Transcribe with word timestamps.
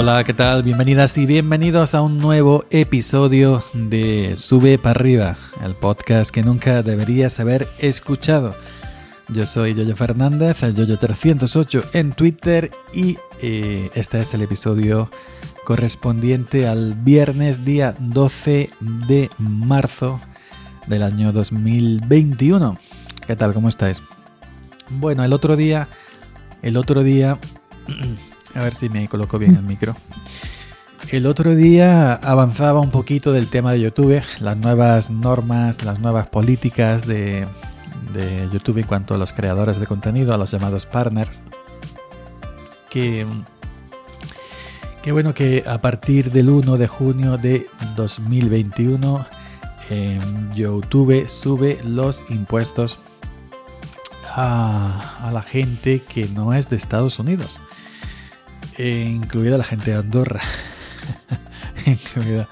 Hola, 0.00 0.24
¿qué 0.24 0.32
tal? 0.32 0.62
Bienvenidas 0.62 1.18
y 1.18 1.26
bienvenidos 1.26 1.94
a 1.94 2.00
un 2.00 2.16
nuevo 2.16 2.64
episodio 2.70 3.62
de 3.74 4.34
Sube 4.34 4.78
para 4.78 4.98
arriba, 4.98 5.36
el 5.62 5.74
podcast 5.74 6.30
que 6.30 6.42
nunca 6.42 6.82
deberías 6.82 7.38
haber 7.38 7.68
escuchado. 7.78 8.54
Yo 9.28 9.44
soy 9.44 9.74
Yoyo 9.74 9.94
Fernández, 9.94 10.62
Yoyo308 10.62 11.90
en 11.92 12.12
Twitter 12.12 12.70
y 12.94 13.18
eh, 13.42 13.90
este 13.92 14.20
es 14.20 14.32
el 14.32 14.40
episodio 14.40 15.10
correspondiente 15.66 16.66
al 16.66 16.94
viernes 16.94 17.66
día 17.66 17.94
12 17.98 18.70
de 19.06 19.28
marzo 19.36 20.18
del 20.86 21.02
año 21.02 21.30
2021. 21.30 22.78
¿Qué 23.26 23.36
tal? 23.36 23.52
¿Cómo 23.52 23.68
estáis? 23.68 24.00
Bueno, 24.88 25.24
el 25.24 25.34
otro 25.34 25.56
día, 25.56 25.88
el 26.62 26.78
otro 26.78 27.02
día 27.02 27.38
A 28.54 28.62
ver 28.62 28.74
si 28.74 28.88
me 28.88 29.08
coloco 29.08 29.38
bien 29.38 29.56
el 29.56 29.62
micro. 29.62 29.94
El 31.10 31.26
otro 31.26 31.54
día 31.56 32.14
avanzaba 32.14 32.80
un 32.80 32.90
poquito 32.90 33.32
del 33.32 33.48
tema 33.48 33.72
de 33.72 33.80
YouTube, 33.80 34.22
las 34.40 34.56
nuevas 34.56 35.10
normas, 35.10 35.84
las 35.84 35.98
nuevas 35.98 36.28
políticas 36.28 37.06
de, 37.06 37.46
YouTube 38.52 38.78
en 38.78 38.86
cuanto 38.86 39.14
a 39.14 39.18
los 39.18 39.32
creadores 39.32 39.80
de 39.80 39.86
contenido, 39.86 40.34
a 40.34 40.38
los 40.38 40.50
llamados 40.50 40.86
partners. 40.86 41.42
Que, 42.88 43.26
que 45.02 45.12
bueno 45.12 45.34
que 45.34 45.64
a 45.66 45.80
partir 45.80 46.30
del 46.30 46.50
1 46.50 46.76
de 46.76 46.88
junio 46.88 47.38
de 47.38 47.68
2021 47.96 49.26
YouTube 50.54 51.28
sube 51.28 51.78
los 51.84 52.22
impuestos 52.28 52.98
a, 54.32 55.18
a 55.22 55.32
la 55.32 55.42
gente 55.42 56.02
que 56.02 56.28
no 56.28 56.54
es 56.54 56.68
de 56.68 56.76
Estados 56.76 57.18
Unidos. 57.18 57.60
Eh, 58.82 59.10
incluida 59.14 59.58
la 59.58 59.64
gente 59.64 59.90
de 59.90 59.98
Andorra. 59.98 60.40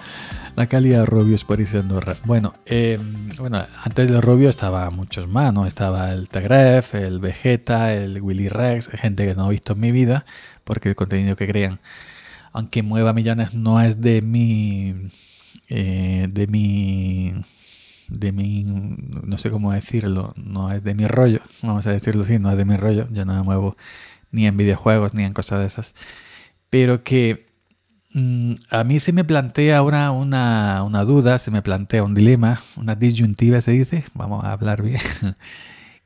la 0.57 0.67
calidad 0.67 1.01
de 1.01 1.07
Robios 1.07 1.47
irse 1.57 1.79
de 1.79 1.83
Andorra. 1.85 2.17
Bueno, 2.27 2.53
em, 2.67 3.31
bueno, 3.39 3.65
antes 3.83 4.11
de 4.11 4.21
Robio 4.21 4.51
estaba 4.51 4.91
muchos 4.91 5.27
más, 5.27 5.55
¿no? 5.55 5.65
Estaba 5.65 6.13
el 6.13 6.29
Tegref, 6.29 6.95
el 6.97 7.19
Vegeta, 7.19 7.95
el 7.95 8.21
Willy 8.21 8.51
Rex, 8.51 8.89
gente 8.89 9.27
que 9.27 9.35
no 9.35 9.47
he 9.47 9.53
visto 9.53 9.73
en 9.73 9.81
mi 9.81 9.91
vida, 9.91 10.27
porque 10.65 10.91
el 10.91 10.97
contenido 10.97 11.35
que 11.35 11.47
crean, 11.47 11.81
aunque 12.53 12.83
mueva 12.83 13.15
millones, 13.15 13.55
no 13.55 13.81
es 13.81 14.03
de 14.03 14.21
mi. 14.21 15.11
Eh, 15.71 16.29
de 16.31 16.47
mi. 16.47 17.33
de 18.09 18.33
mi. 18.33 18.65
no 18.65 19.39
sé 19.39 19.51
cómo 19.51 19.73
decirlo, 19.73 20.35
no 20.37 20.73
es 20.73 20.85
de 20.85 20.95
mi 20.95 21.07
rollo, 21.07 21.41
vamos 21.63 21.87
a 21.87 21.93
decirlo 21.93 22.25
así, 22.25 22.39
no 22.39 22.51
es 22.51 22.59
de 22.59 22.67
mi 22.67 22.77
rollo, 22.77 23.09
yo 23.13 23.25
no 23.25 23.33
me 23.33 23.43
muevo 23.43 23.79
ni 24.31 24.47
en 24.47 24.57
videojuegos, 24.57 25.15
ni 25.15 25.25
en 25.25 25.33
cosas 25.33 25.61
de 25.61 25.67
esas. 25.67 25.95
Pero 26.71 27.03
que 27.05 27.47
mm, 28.13 28.55
a 28.71 28.85
mí 28.85 29.01
se 29.01 29.13
me 29.13 29.25
plantea 29.25 29.83
una, 29.83 30.11
una, 30.13 30.83
una, 30.85 31.05
duda, 31.05 31.39
se 31.39 31.51
me 31.51 31.63
plantea 31.63 32.03
un 32.05 32.15
dilema, 32.15 32.63
una 32.77 32.95
disyuntiva 32.95 33.61
se 33.61 33.73
dice, 33.73 34.05
vamos 34.15 34.45
a 34.45 34.53
hablar 34.53 34.83
bien, 34.83 35.01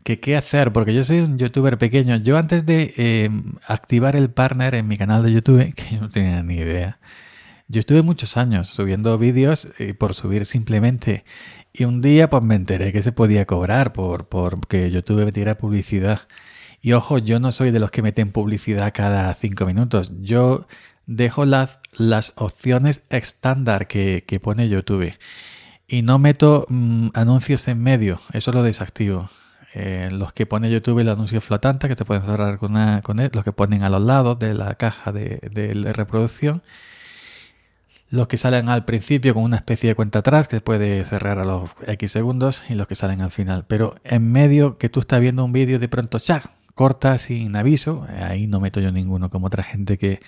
que 0.04 0.20
qué 0.20 0.36
hacer, 0.36 0.72
porque 0.72 0.94
yo 0.94 1.04
soy 1.04 1.20
un 1.20 1.38
youtuber 1.38 1.78
pequeño. 1.78 2.16
Yo 2.16 2.38
antes 2.38 2.66
de 2.66 2.94
em, 2.96 3.54
activar 3.66 4.16
el 4.16 4.30
partner 4.30 4.74
en 4.74 4.88
mi 4.88 4.96
canal 4.96 5.22
de 5.22 5.32
YouTube, 5.32 5.74
que 5.74 5.96
yo 5.96 6.00
no 6.02 6.10
tenía 6.10 6.42
ni 6.42 6.56
idea, 6.56 6.98
yo 7.68 7.80
estuve 7.80 8.02
muchos 8.02 8.36
años 8.36 8.68
subiendo 8.68 9.16
vídeos 9.18 9.68
eh, 9.78 9.94
por 9.94 10.14
subir 10.14 10.44
simplemente. 10.44 11.24
Y 11.72 11.84
un 11.84 12.02
día 12.02 12.28
pues 12.28 12.42
me 12.42 12.54
enteré 12.54 12.92
que 12.92 13.02
se 13.02 13.12
podía 13.12 13.46
cobrar 13.46 13.94
por, 13.94 14.28
por 14.28 14.66
que 14.66 14.90
YouTube 14.90 15.24
me 15.24 15.32
tira 15.32 15.56
publicidad. 15.56 16.20
Y 16.82 16.94
ojo, 16.94 17.18
yo 17.18 17.38
no 17.38 17.52
soy 17.52 17.70
de 17.70 17.78
los 17.78 17.92
que 17.92 18.02
meten 18.02 18.32
publicidad 18.32 18.92
cada 18.92 19.32
cinco 19.34 19.66
minutos. 19.66 20.10
Yo 20.20 20.66
dejo 21.06 21.44
las, 21.44 21.78
las 21.96 22.32
opciones 22.34 23.06
estándar 23.08 23.86
que, 23.86 24.24
pone 24.42 24.68
YouTube. 24.68 25.14
Y 25.86 26.02
no 26.02 26.18
meto 26.18 26.66
mm, 26.68 27.10
anuncios 27.14 27.68
en 27.68 27.80
medio. 27.80 28.20
Eso 28.32 28.50
lo 28.50 28.64
desactivo. 28.64 29.30
Eh, 29.74 30.08
los 30.10 30.32
que 30.32 30.44
pone 30.44 30.70
YouTube 30.70 30.98
el 30.98 31.08
anuncio 31.08 31.40
flotante, 31.40 31.86
que 31.86 31.94
te 31.94 32.04
pueden 32.04 32.24
cerrar 32.24 32.58
con, 32.58 32.72
una, 32.72 33.00
con 33.02 33.20
él, 33.20 33.30
los 33.32 33.44
que 33.44 33.52
ponen 33.52 33.84
a 33.84 33.88
los 33.88 34.02
lados 34.02 34.38
de 34.40 34.52
la 34.52 34.74
caja 34.74 35.12
de, 35.12 35.38
de, 35.52 35.92
reproducción, 35.92 36.62
los 38.10 38.26
que 38.26 38.36
salen 38.36 38.68
al 38.68 38.84
principio 38.84 39.34
con 39.34 39.44
una 39.44 39.56
especie 39.56 39.88
de 39.90 39.94
cuenta 39.94 40.18
atrás 40.18 40.48
que 40.48 40.60
puede 40.60 41.04
cerrar 41.04 41.38
a 41.38 41.44
los 41.44 41.70
X 41.86 42.10
segundos 42.10 42.62
y 42.68 42.74
los 42.74 42.88
que 42.88 42.96
salen 42.96 43.22
al 43.22 43.30
final. 43.30 43.64
Pero 43.68 43.94
en 44.02 44.32
medio 44.32 44.78
que 44.78 44.88
tú 44.88 45.00
estás 45.00 45.20
viendo 45.20 45.44
un 45.44 45.52
vídeo 45.52 45.78
de 45.78 45.88
pronto, 45.88 46.18
¡chac! 46.18 46.50
Corta 46.74 47.18
sin 47.18 47.54
aviso, 47.56 48.06
ahí 48.08 48.46
no 48.46 48.60
meto 48.60 48.80
yo 48.80 48.92
ninguno, 48.92 49.30
como 49.30 49.46
otra 49.46 49.62
gente 49.62 49.98
que, 49.98 50.20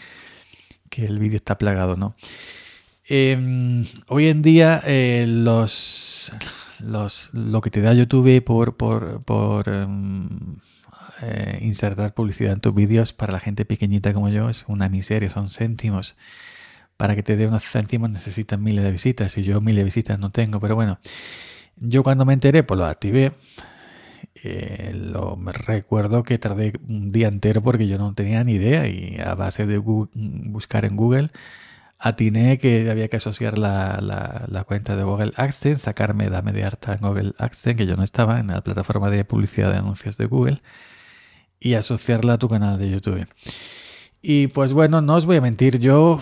el 0.97 1.19
vídeo 1.19 1.35
está 1.37 1.59
plagado, 1.59 1.97
¿no? 1.97 2.15
Em, 3.09 3.85
hoy 4.07 4.29
en 4.29 4.43
día 4.43 4.81
eh, 4.87 5.25
los, 5.27 6.31
los, 6.79 7.31
lo 7.35 7.61
que 7.61 7.71
te 7.71 7.81
da 7.81 7.93
YouTube 7.93 8.41
por, 8.45 8.77
por, 8.77 9.69
em, 9.69 10.59
eh, 11.21 11.59
insertar 11.63 12.15
publicidad 12.15 12.53
en 12.53 12.61
tus 12.61 12.73
vídeos 12.73 13.13
para 13.13 13.33
la 13.33 13.41
gente 13.41 13.65
pequeñita 13.65 14.13
como 14.13 14.29
yo 14.29 14.49
es 14.49 14.65
una 14.69 14.89
miseria, 14.89 15.31
son 15.31 15.51
céntimos. 15.51 16.15
Para 16.97 17.17
que 17.17 17.25
te 17.25 17.37
dé 17.37 17.49
unos 17.49 17.65
céntimos 17.65 18.09
necesitas 18.11 18.61
miles 18.61 18.85
de 18.85 18.93
visitas 18.93 19.37
y 19.37 19.43
yo 19.43 19.61
miles 19.61 19.79
de 19.79 19.85
visitas 19.85 20.19
no 20.21 20.31
tengo, 20.31 20.61
pero 20.61 20.77
bueno, 20.77 21.01
yo 21.77 22.05
cuando 22.05 22.25
me 22.25 22.35
enteré 22.35 22.63
pues 22.63 22.79
lo 22.79 22.87
activé 22.87 23.33
eh, 24.35 24.93
lo, 24.95 25.37
me 25.37 25.53
recuerdo 25.53 26.23
que 26.23 26.39
tardé 26.39 26.73
un 26.89 27.13
día 27.13 27.29
entero 27.29 27.63
porque 27.63 27.87
yo 27.87 27.99
no 27.99 28.15
tenía 28.15 28.45
ni 28.45 28.55
idea 28.55 28.87
y 28.87 29.19
a 29.21 29.35
base 29.35 29.67
de 29.67 29.79
buscar 29.79 30.85
en 30.85 30.97
Google 30.97 31.31
atiné 32.05 32.59
que 32.59 32.91
había 32.91 33.09
que 33.09 33.17
asociar 33.17 33.57
la, 33.57 33.99
la, 34.47 34.65
cuenta 34.65 34.95
de 34.95 35.05
Google 35.05 35.33
AdSense, 35.37 35.85
sacarme, 35.85 36.29
dame 36.29 36.53
de 36.53 36.63
harta 36.63 36.93
en 36.93 37.01
Google 37.01 37.33
AdSense, 37.39 37.77
que 37.77 37.87
yo 37.87 37.97
no 37.97 38.03
estaba 38.03 38.41
en 38.41 38.49
la 38.49 38.63
plataforma 38.63 39.09
de 39.09 39.25
publicidad 39.25 39.71
de 39.71 39.79
anuncios 39.79 40.19
de 40.19 40.27
Google, 40.27 40.61
y 41.59 41.75
asociarla 41.75 42.35
a 42.35 42.39
tu 42.39 42.49
canal 42.49 42.79
de 42.79 42.91
YouTube. 42.91 43.27
Y 44.21 44.49
pues 44.49 44.75
bueno, 44.75 45.01
no 45.01 45.15
os 45.15 45.25
voy 45.25 45.37
a 45.37 45.41
mentir, 45.41 45.79
yo 45.79 46.21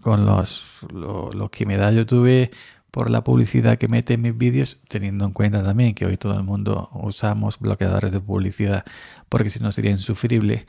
con 0.00 0.24
los, 0.26 0.64
lo, 0.92 1.28
lo 1.30 1.50
que 1.50 1.66
me 1.66 1.76
da 1.76 1.90
YouTube 1.90 2.50
por 2.96 3.10
la 3.10 3.22
publicidad 3.22 3.76
que 3.76 3.88
mete 3.88 4.14
en 4.14 4.22
mis 4.22 4.38
vídeos, 4.38 4.80
teniendo 4.88 5.26
en 5.26 5.32
cuenta 5.32 5.62
también 5.62 5.94
que 5.94 6.06
hoy 6.06 6.16
todo 6.16 6.32
el 6.32 6.44
mundo 6.44 6.88
usamos 6.94 7.58
bloqueadores 7.58 8.10
de 8.10 8.20
publicidad 8.20 8.86
porque 9.28 9.50
si 9.50 9.60
no 9.60 9.70
sería 9.70 9.90
insufrible. 9.90 10.64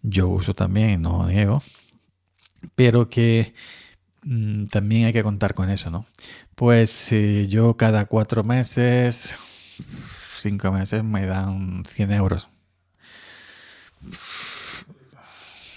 Yo 0.00 0.28
uso 0.28 0.54
también, 0.54 1.02
no 1.02 1.26
niego, 1.26 1.60
pero 2.76 3.10
que 3.10 3.52
mm, 4.22 4.66
también 4.66 5.06
hay 5.06 5.12
que 5.12 5.24
contar 5.24 5.54
con 5.54 5.70
eso, 5.70 5.90
¿no? 5.90 6.06
Pues 6.54 7.10
yo 7.48 7.76
cada 7.76 8.04
cuatro 8.04 8.44
meses, 8.44 9.36
cinco 10.38 10.70
meses, 10.70 11.02
me 11.02 11.26
dan 11.26 11.82
100 11.84 12.12
euros. 12.12 12.48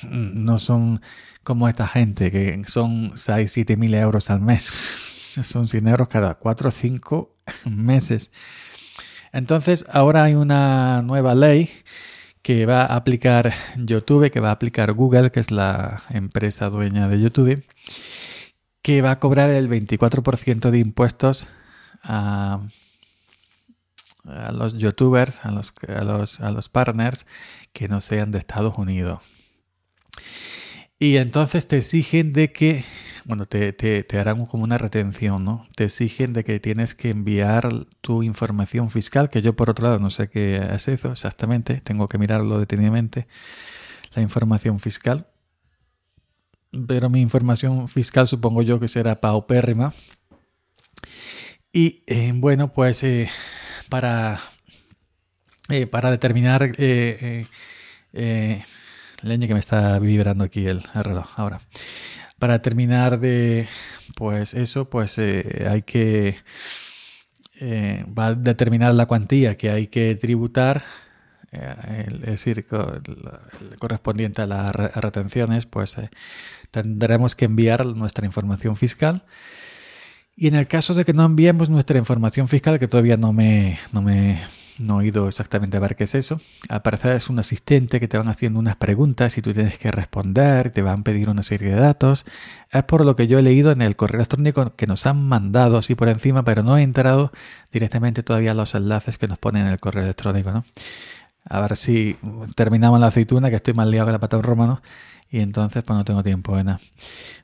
No 0.08 0.60
son 0.60 1.02
como 1.42 1.68
esta 1.68 1.88
gente 1.88 2.30
que 2.30 2.62
son 2.68 3.14
6, 3.16 3.52
7 3.52 3.76
mil 3.76 3.96
euros 3.96 4.30
al 4.30 4.42
mes 4.42 5.14
son 5.44 5.68
100 5.68 5.88
euros 5.88 6.08
cada 6.08 6.36
4 6.36 6.70
o 6.70 6.72
5 6.72 7.36
meses. 7.70 8.32
Entonces, 9.32 9.86
ahora 9.92 10.24
hay 10.24 10.36
una 10.36 11.02
nueva 11.02 11.36
ley 11.36 11.70
que 12.42 12.66
va 12.66 12.84
a 12.84 12.96
aplicar 12.96 13.54
YouTube, 13.76 14.30
que 14.32 14.40
va 14.40 14.50
a 14.50 14.54
aplicar 14.54 14.94
Google, 14.94 15.32
que 15.32 15.40
es 15.40 15.52
la 15.52 16.04
empresa 16.10 16.70
dueña 16.70 17.08
de 17.08 17.20
YouTube, 17.20 17.66
que 18.82 19.02
va 19.02 19.12
a 19.12 19.20
cobrar 19.20 19.50
el 19.50 19.68
24% 19.68 20.70
de 20.70 20.80
impuestos 20.80 21.48
a, 22.04 22.62
los 24.54 24.78
youtubers, 24.78 25.44
a 25.44 25.52
los, 25.52 25.74
a, 25.88 26.06
los, 26.06 26.40
a 26.40 26.50
los 26.52 26.70
partners 26.70 27.26
que 27.74 27.88
no 27.88 28.00
sean 28.00 28.32
de 28.32 28.38
Estados 28.38 28.78
Unidos. 28.78 29.22
Y 30.98 31.18
entonces 31.18 31.68
te 31.68 31.78
exigen 31.78 32.32
de 32.32 32.52
que 32.52 32.86
bueno, 33.26 33.48
te, 33.48 33.74
te, 33.74 34.20
harán 34.20 34.46
como 34.46 34.64
una 34.64 34.78
retención, 34.78 35.44
¿no? 35.44 35.68
Te 35.76 35.86
exigen 35.86 36.32
de 36.34 36.44
que 36.44 36.60
tienes 36.60 36.94
que 36.94 37.10
enviar 37.10 37.68
tu 38.02 38.22
información 38.22 38.92
fiscal, 38.92 39.32
que 39.32 39.42
yo 39.42 39.56
por 39.56 39.72
otro 39.72 39.86
lado 39.88 40.00
no 40.00 40.12
sé 40.12 40.30
qué 40.30 40.58
es 40.58 40.88
eso 40.88 41.12
exactamente, 41.12 41.80
tengo 41.82 42.08
que 42.08 42.20
mirarlo 42.20 42.60
detenidamente, 42.60 43.28
la 44.14 44.22
información 44.22 44.78
fiscal. 44.80 45.28
Pero 46.88 47.10
mi 47.10 47.20
información 47.22 47.88
fiscal 47.88 48.28
supongo 48.28 48.62
yo 48.62 48.80
que 48.80 48.88
será 48.88 49.20
paupérrima. 49.20 49.94
Y 51.74 52.04
eh, 52.06 52.32
bueno, 52.36 52.74
pues 52.74 53.04
eh, 53.04 53.28
para, 53.90 54.40
eh, 55.70 55.88
para 55.88 56.12
determinar 56.12 56.62
leña 56.78 57.48
que 58.12 59.54
me 59.54 59.60
está 59.60 59.98
vibrando 60.00 60.44
aquí 60.44 60.68
el 60.68 60.84
reloj 60.84 61.28
ahora 61.38 61.60
para 62.40 62.62
terminar 62.62 63.20
de, 63.20 63.68
pues 64.16 64.54
eso, 64.54 64.90
pues 64.90 65.18
eh, 65.18 65.68
hay 65.70 65.82
que, 65.84 66.36
eh, 67.60 68.06
va 68.08 68.28
a 68.28 68.36
determinar 68.36 68.94
la 68.94 69.06
cuantía 69.06 69.56
que 69.58 69.70
hay 69.70 69.88
que 69.88 70.16
tributar 70.16 70.84
eh, 71.52 72.06
es 72.10 72.22
decir, 72.22 72.66
correspondiente 73.80 74.42
a 74.42 74.48
las 74.48 74.76
retenciones, 74.76 75.66
pues 75.66 75.98
tendremos 76.72 77.36
que 77.36 77.46
enviar 77.46 77.86
nuestra 77.86 78.26
información 78.26 78.76
fiscal. 78.76 79.24
Y 80.36 80.48
en 80.48 80.56
el 80.56 80.68
caso 80.68 80.94
de 80.94 81.06
que 81.06 81.14
no 81.14 81.24
enviemos 81.24 81.70
nuestra 81.70 81.98
información 81.98 82.50
fiscal, 82.50 82.78
que 82.78 82.88
todavía 82.88 83.16
no 83.16 83.32
me, 83.32 83.80
no 83.94 84.02
me 84.02 84.42
no 84.78 85.02
he 85.02 85.08
ido 85.08 85.28
exactamente 85.28 85.78
a 85.78 85.80
ver 85.80 85.96
qué 85.96 86.04
es 86.04 86.16
eso. 86.16 86.42
Al 86.68 86.82
parecer 86.82 87.16
es 87.16 87.30
un 87.30 87.40
asistente 87.40 88.00
que 88.00 88.08
te 88.08 88.18
van 88.18 88.28
haciendo 88.28 88.60
unas 88.60 88.76
preguntas 88.76 89.38
y 89.38 89.42
tú 89.42 89.54
tienes 89.54 89.78
que 89.78 89.92
responder, 89.92 90.72
te 90.72 90.82
van 90.82 91.00
a 91.00 91.04
pedir 91.04 91.30
una 91.30 91.44
serie 91.44 91.70
de 91.70 91.80
datos. 91.80 92.26
Es 92.72 92.84
por 92.84 93.06
lo 93.06 93.16
que 93.16 93.28
yo 93.28 93.40
he 93.40 93.42
leído 93.42 93.72
en 93.72 93.82
el 93.82 93.96
correo 93.96 94.20
electrónico 94.20 94.76
que 94.76 94.88
nos 94.88 95.06
han 95.06 95.24
mandado 95.28 95.78
así 95.78 95.96
por 95.96 96.10
encima, 96.10 96.44
pero 96.44 96.62
no 96.64 96.78
he 96.78 96.82
entrado 96.82 97.32
directamente 97.72 98.24
todavía 98.24 98.52
a 98.52 98.56
los 98.56 98.76
enlaces 98.76 99.18
que 99.18 99.28
nos 99.28 99.38
ponen 99.38 99.68
en 99.68 99.72
el 99.74 99.80
correo 99.80 100.04
electrónico. 100.04 100.52
¿no? 100.52 100.66
A 101.46 101.62
ver 101.62 101.78
si 101.78 102.18
terminamos 102.56 103.00
la 103.00 103.08
aceituna, 103.08 103.50
que 103.50 103.58
estoy 103.58 103.74
más 103.74 103.88
liado 103.88 104.08
que 104.08 104.12
la 104.12 104.20
pata 104.20 104.42
romano, 104.42 104.82
y 105.30 105.40
entonces 105.40 105.84
pues 105.84 105.98
no 105.98 106.04
tengo 106.04 106.24
tiempo 106.24 106.58
de 106.58 106.64
nada. 106.66 106.82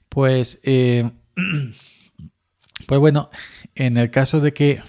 Pues, 0.09 0.59
eh, 0.63 1.09
pues 2.87 2.99
bueno, 2.99 3.29
en 3.75 3.97
el 3.97 4.11
caso 4.11 4.41
de 4.41 4.53
que 4.53 4.81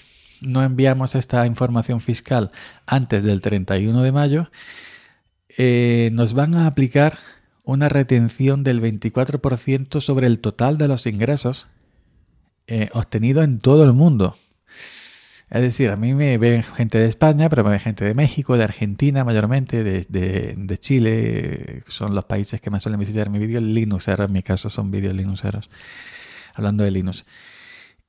no 0.47 0.63
enviamos 0.63 1.15
esta 1.15 1.47
información 1.47 2.01
fiscal 2.01 2.51
antes 2.87 3.23
del 3.25 3.41
31 3.41 4.03
de 4.03 4.13
mayo, 4.13 4.51
eh, 5.57 6.11
nos 6.13 6.35
van 6.35 6.55
a 6.55 6.67
aplicar 6.67 7.19
una 7.65 7.89
retención 7.89 8.65
del 8.65 8.81
24% 8.81 10.01
sobre 10.01 10.27
el 10.27 10.41
total 10.41 10.79
de 10.79 10.89
los 10.89 11.07
ingresos 11.07 11.69
eh, 12.67 12.89
obtenidos 12.93 13.45
en 13.45 13.59
todo 13.59 13.85
el 13.85 13.93
mundo. 13.93 14.37
Es 15.51 15.61
decir, 15.61 15.91
a 15.91 15.97
mí 15.97 16.15
me 16.15 16.39
ven 16.39 16.63
gente 16.63 16.97
de 16.97 17.07
España, 17.07 17.51
pero 17.51 17.63
me 17.63 17.71
ven 17.71 17.81
gente 17.81 18.07
de 18.07 18.15
México, 18.15 18.57
de 18.57 18.65
Argentina 18.65 19.23
mayormente, 19.23 19.85
de, 19.85 20.79
Chile, 20.79 21.83
son 21.89 22.15
los 22.15 22.25
países 22.25 22.63
que 22.63 22.71
me 22.71 22.81
suelen 22.81 22.99
visitar 22.99 23.29
mi 23.29 23.39
vídeo 23.39 23.61
Linuxeros, 23.61 24.29
en 24.29 24.33
mi 24.33 24.43
caso 24.43 24.71
son 24.71 24.91
vídeos 24.91 25.15
Linuxeros, 25.15 25.69
hablando 26.55 26.85
de 26.85 26.91
Linux. 26.91 27.27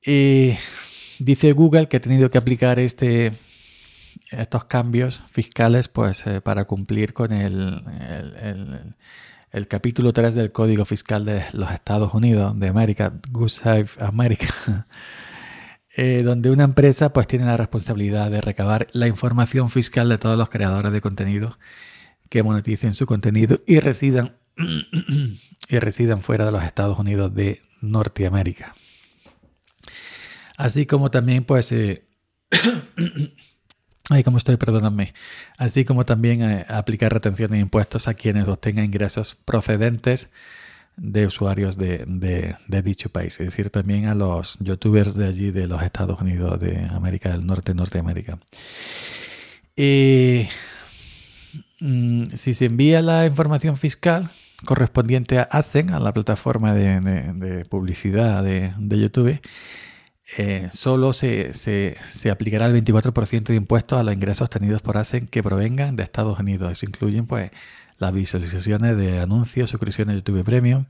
Y 0.02 0.54
Dice 1.18 1.52
Google 1.52 1.88
que 1.88 1.98
ha 1.98 2.00
tenido 2.00 2.30
que 2.30 2.38
aplicar 2.38 2.78
este, 2.78 3.32
estos 4.30 4.64
cambios 4.64 5.22
fiscales 5.30 5.88
pues, 5.88 6.26
eh, 6.26 6.40
para 6.40 6.64
cumplir 6.64 7.12
con 7.12 7.32
el, 7.32 7.82
capítulo 9.68 10.12
3 10.12 10.34
del 10.34 10.52
Código 10.52 10.84
Fiscal 10.84 11.24
de 11.24 11.44
los 11.52 11.70
Estados 11.70 12.14
Unidos 12.14 12.58
de 12.58 12.68
América, 12.68 13.12
Goose 13.30 13.86
America, 14.00 14.86
eh, 15.96 16.22
donde 16.24 16.50
una 16.50 16.64
empresa 16.64 17.12
pues, 17.12 17.26
tiene 17.26 17.44
la 17.44 17.56
responsabilidad 17.56 18.30
de 18.30 18.40
recabar 18.40 18.88
la 18.92 19.06
información 19.06 19.70
fiscal 19.70 20.08
de 20.08 20.18
todos 20.18 20.36
los 20.36 20.50
creadores 20.50 20.92
de 20.92 21.00
contenido 21.00 21.58
que 22.28 22.42
moneticen 22.42 22.92
su 22.92 23.06
contenido 23.06 23.60
y 23.66 23.78
residan, 23.78 24.36
y 25.68 25.78
residan 25.78 26.22
fuera 26.22 26.46
de 26.46 26.52
los 26.52 26.64
Estados 26.64 26.98
Unidos 26.98 27.32
de 27.34 27.62
Norteamérica. 27.80 28.74
Así 30.56 30.86
como 30.86 31.10
también, 31.10 31.44
pues, 31.44 31.72
eh, 31.72 32.04
ay, 34.10 34.22
como 34.22 34.38
estoy, 34.38 34.56
perdóname. 34.56 35.14
Así 35.58 35.84
como 35.84 36.04
también 36.04 36.42
eh, 36.42 36.66
aplicar 36.68 37.12
retención 37.12 37.50
de 37.50 37.58
impuestos 37.58 38.08
a 38.08 38.14
quienes 38.14 38.46
obtengan 38.48 38.84
ingresos 38.84 39.36
procedentes 39.44 40.30
de 40.96 41.26
usuarios 41.26 41.76
de, 41.76 42.56
dicho 42.84 43.08
país, 43.08 43.40
es 43.40 43.46
decir, 43.46 43.68
también 43.70 44.06
a 44.06 44.14
los 44.14 44.56
youtubers 44.60 45.16
de 45.16 45.26
allí, 45.26 45.50
de 45.50 45.66
los 45.66 45.82
Estados 45.82 46.20
Unidos, 46.20 46.60
de 46.60 46.86
América 46.92 47.30
del 47.30 47.44
Norte, 47.44 47.74
Norteamérica. 47.74 48.38
Mm, 51.80 52.24
si 52.34 52.54
se 52.54 52.64
envía 52.66 53.02
la 53.02 53.26
información 53.26 53.76
fiscal 53.76 54.30
correspondiente 54.64 55.38
a 55.38 55.42
ASEN, 55.42 55.92
a 55.92 56.00
la 56.00 56.12
plataforma 56.12 56.72
de, 56.72 57.66
publicidad 57.68 58.42
de, 58.42 58.98
YouTube, 58.98 59.40
eh, 60.38 60.68
solo 60.72 61.12
se, 61.12 61.52
aplicará 62.30 62.66
el 62.66 62.84
24% 62.84 63.44
de 63.44 63.56
impuestos 63.56 63.98
a 63.98 64.02
los 64.02 64.14
ingresos 64.14 64.46
obtenidos 64.46 64.80
por 64.82 64.96
ASEN 64.96 65.26
que 65.26 65.42
provengan 65.42 65.96
de 65.96 66.02
Estados 66.02 66.38
Unidos. 66.38 66.72
Eso 66.72 66.86
incluyen 66.86 67.26
pues 67.26 67.50
las 67.98 68.12
visualizaciones 68.12 68.96
de 68.96 69.20
anuncios, 69.20 69.70
suscripciones 69.70 70.14
de 70.14 70.20
YouTube 70.20 70.44
Premium, 70.44 70.86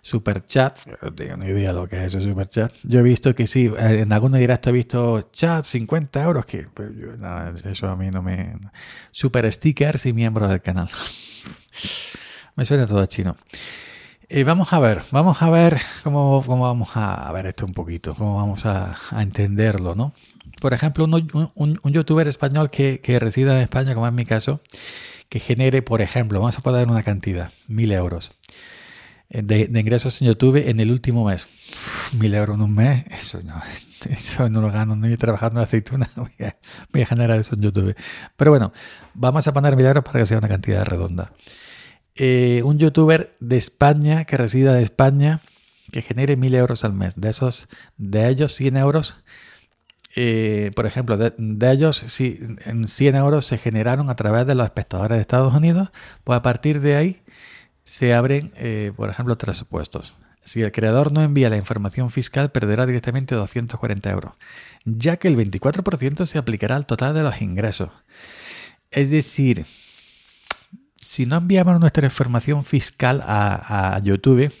Super 0.00 0.46
Chat. 0.46 0.78
No 1.02 1.12
tengo 1.12 1.36
ni 1.36 1.46
idea 1.46 1.72
lo 1.72 1.88
que 1.88 1.96
es 1.96 2.14
eso, 2.14 2.20
Super 2.20 2.48
Chat. 2.48 2.72
Yo 2.84 3.00
he 3.00 3.02
visto 3.02 3.34
que 3.34 3.46
sí, 3.46 3.66
eh, 3.66 4.00
en 4.00 4.12
alguna 4.12 4.38
directo 4.38 4.70
he 4.70 4.72
visto 4.72 5.28
chat 5.32 5.64
50 5.64 6.22
euros, 6.22 6.46
que 6.46 6.68
pues, 6.72 6.90
eso 7.64 7.88
a 7.88 7.96
mí 7.96 8.10
no 8.10 8.22
me. 8.22 8.56
Super 9.10 9.52
stickers 9.52 10.06
y 10.06 10.12
miembros 10.12 10.48
del 10.48 10.62
canal. 10.62 10.88
me 12.56 12.64
suena 12.64 12.86
todo 12.86 13.04
chino. 13.06 13.36
Y 14.30 14.42
vamos 14.42 14.74
a 14.74 14.78
ver, 14.78 15.04
vamos 15.10 15.40
a 15.40 15.48
ver 15.48 15.80
cómo, 16.02 16.42
vamos 16.42 16.90
a 16.96 17.32
ver 17.32 17.46
esto 17.46 17.64
un 17.64 17.72
poquito, 17.72 18.14
cómo 18.14 18.36
vamos 18.36 18.66
a, 18.66 18.94
entenderlo, 19.18 19.94
¿no? 19.94 20.12
Por 20.60 20.74
ejemplo, 20.74 21.06
un, 21.06 21.80
youtuber 21.84 22.28
español 22.28 22.68
que, 22.68 23.00
resida 23.18 23.56
en 23.56 23.62
España, 23.62 23.94
como 23.94 24.06
es 24.06 24.12
mi 24.12 24.26
caso, 24.26 24.60
que 25.30 25.40
genere, 25.40 25.80
por 25.80 26.02
ejemplo, 26.02 26.40
vamos 26.40 26.58
a 26.58 26.60
poner 26.60 26.88
una 26.88 27.02
cantidad, 27.02 27.52
mil 27.68 27.90
euros 27.90 28.32
eh, 29.30 29.40
de, 29.42 29.80
ingresos 29.80 30.20
en 30.20 30.28
YouTube 30.28 30.56
en 30.56 30.78
el 30.80 30.90
último 30.90 31.24
mes. 31.24 31.48
Mil 32.12 32.34
euros 32.34 32.56
en 32.56 32.62
un 32.62 32.74
mes, 32.74 33.06
eso 33.10 33.42
no, 33.42 33.62
eso 34.10 34.50
no 34.50 34.60
lo 34.60 34.70
gano 34.70 34.94
ni 34.94 35.16
trabajando 35.16 35.60
en 35.60 35.64
aceituna. 35.64 36.10
Voy 36.16 36.32
voy 36.92 37.02
a 37.02 37.06
generar 37.06 37.38
eso 37.38 37.54
en 37.54 37.62
YouTube. 37.62 37.96
Pero 38.36 38.50
bueno, 38.50 38.72
vamos 39.14 39.46
a 39.46 39.54
poner 39.54 39.74
mil 39.74 39.86
euros 39.86 40.04
para 40.04 40.20
que 40.20 40.26
sea 40.26 40.36
una 40.36 40.48
cantidad 40.48 40.84
redonda. 40.84 41.32
Eh, 42.20 42.62
un 42.64 42.78
youtuber 42.78 43.36
de 43.38 43.56
España 43.56 44.24
que 44.24 44.36
resida 44.36 44.76
en 44.76 44.82
España 44.82 45.40
que 45.92 46.02
genere 46.02 46.36
mil 46.36 46.52
euros 46.54 46.84
al 46.84 46.92
mes. 46.92 47.14
De 47.16 47.30
esos, 47.30 47.68
de 47.96 48.28
ellos 48.28 48.54
100 48.54 48.76
euros, 48.76 49.16
eh, 50.16 50.72
por 50.74 50.84
ejemplo, 50.84 51.16
de, 51.16 51.32
ellos 51.70 52.04
si, 52.08 52.40
en 52.64 52.88
100 52.88 53.14
euros 53.14 53.46
se 53.46 53.56
generaron 53.56 54.10
a 54.10 54.16
través 54.16 54.48
de 54.48 54.56
los 54.56 54.64
espectadores 54.64 55.16
de 55.16 55.22
Estados 55.22 55.54
Unidos, 55.54 55.90
pues 56.24 56.36
a 56.36 56.42
partir 56.42 56.80
de 56.80 56.96
ahí 56.96 57.22
se 57.84 58.14
abren, 58.14 58.52
eh, 58.56 58.92
por 58.96 59.10
ejemplo, 59.10 59.38
tres 59.38 59.56
supuestos. 59.56 60.14
Si 60.42 60.62
el 60.62 60.72
creador 60.72 61.12
no 61.12 61.22
envía 61.22 61.50
la 61.50 61.56
información 61.56 62.10
fiscal, 62.10 62.50
perderá 62.50 62.84
directamente 62.84 63.36
240 63.36 64.10
euros, 64.10 64.32
ya 64.84 65.18
que 65.18 65.28
el 65.28 65.36
24% 65.36 66.26
se 66.26 66.38
aplicará 66.38 66.74
al 66.74 66.86
total 66.86 67.14
de 67.14 67.22
los 67.22 67.40
ingresos. 67.40 67.90
Es 68.90 69.10
decir, 69.10 69.66
si 71.00 71.26
no 71.26 71.36
enviamos 71.36 71.78
nuestra 71.80 72.06
información 72.06 72.64
fiscal 72.64 73.22
a, 73.24 74.00
YouTube 74.02 74.52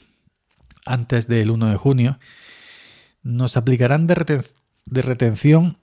antes 0.84 1.26
del 1.26 1.50
1 1.50 1.66
de 1.66 1.76
junio, 1.76 2.18
nos 3.22 3.56
aplicarán 3.56 4.06
de, 4.06 4.42
retención 4.86 5.78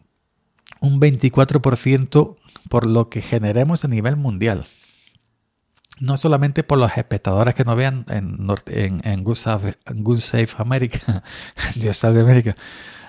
un 0.80 1.00
24% 1.00 2.38
por 2.70 2.86
lo 2.88 3.10
que 3.10 3.22
generemos 3.22 3.86
a 3.86 3.88
nivel 3.88 4.16
mundial. 4.16 4.66
No 6.00 6.18
solamente 6.18 6.64
por 6.64 6.78
los 6.78 6.98
espectadores 6.98 7.56
que 7.56 7.64
nos 7.64 7.78
vean 7.78 8.06
en, 8.10 8.48
en, 8.68 9.02
en 9.06 9.24
Good, 9.24 9.36
Safe, 10.20 10.56
America, 10.58 11.24
Dios 11.76 11.98
salve 11.98 12.22
América, 12.22 12.56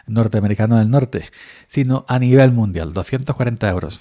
norteamericano 0.07 0.79
del 0.79 0.91
norte, 0.91 1.31
sino 1.67 2.05
a 2.09 2.19
nivel 2.19 2.53
mundial, 2.53 2.93
240 2.93 3.69
euros. 3.71 4.01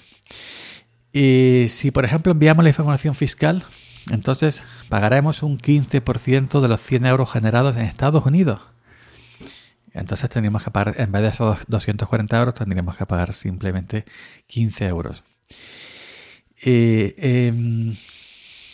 Y 1.18 1.70
si, 1.70 1.92
por 1.92 2.04
ejemplo, 2.04 2.32
enviamos 2.32 2.62
la 2.62 2.68
información 2.68 3.14
fiscal, 3.14 3.64
entonces 4.10 4.64
pagaremos 4.90 5.42
un 5.42 5.58
15% 5.58 6.60
de 6.60 6.68
los 6.68 6.78
100 6.78 7.06
euros 7.06 7.32
generados 7.32 7.74
en 7.76 7.84
Estados 7.84 8.26
Unidos. 8.26 8.60
Entonces 9.94 10.28
tendríamos 10.28 10.62
que 10.62 10.70
pagar, 10.70 10.94
en 10.98 11.10
vez 11.10 11.22
de 11.22 11.28
esos 11.28 11.60
240 11.68 12.38
euros, 12.38 12.52
tendríamos 12.52 12.98
que 12.98 13.06
pagar 13.06 13.32
simplemente 13.32 14.04
15 14.48 14.88
euros. 14.88 15.24
Em, 16.60 17.94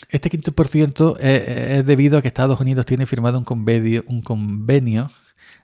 este 0.08 0.28
15% 0.28 1.18
es, 1.20 1.86
debido 1.86 2.18
a 2.18 2.22
que 2.22 2.28
Estados 2.28 2.60
Unidos 2.60 2.86
tiene 2.86 3.06
firmado 3.06 3.38
un 3.38 3.44
convenio, 3.44 4.02
un 4.08 4.20
convenio 4.20 5.12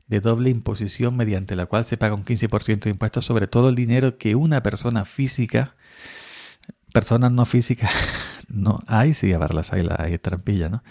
de 0.07 0.21
doble 0.21 0.51
imposición 0.51 1.17
mediante 1.17 1.57
la 1.57 1.67
cual 1.67 1.85
se 1.87 1.97
paga 1.97 2.15
un 2.15 2.25
15% 2.25 2.85
de 2.85 2.91
impuestos 2.91 3.25
sobre 3.25 3.49
todo 3.49 3.69
el 3.69 3.75
dinero 3.75 4.17
que 4.17 4.37
una 4.37 4.63
persona 4.63 5.05
física 5.05 5.75
personas 6.93 7.33
no 7.33 7.45
físicas, 7.47 7.91
no 8.49 8.79
hay, 8.87 9.15
sí, 9.15 9.33
a 9.33 9.39
hay, 9.71 9.83
la, 9.83 10.19
trampilla, 10.19 10.69
¿no? 10.69 10.83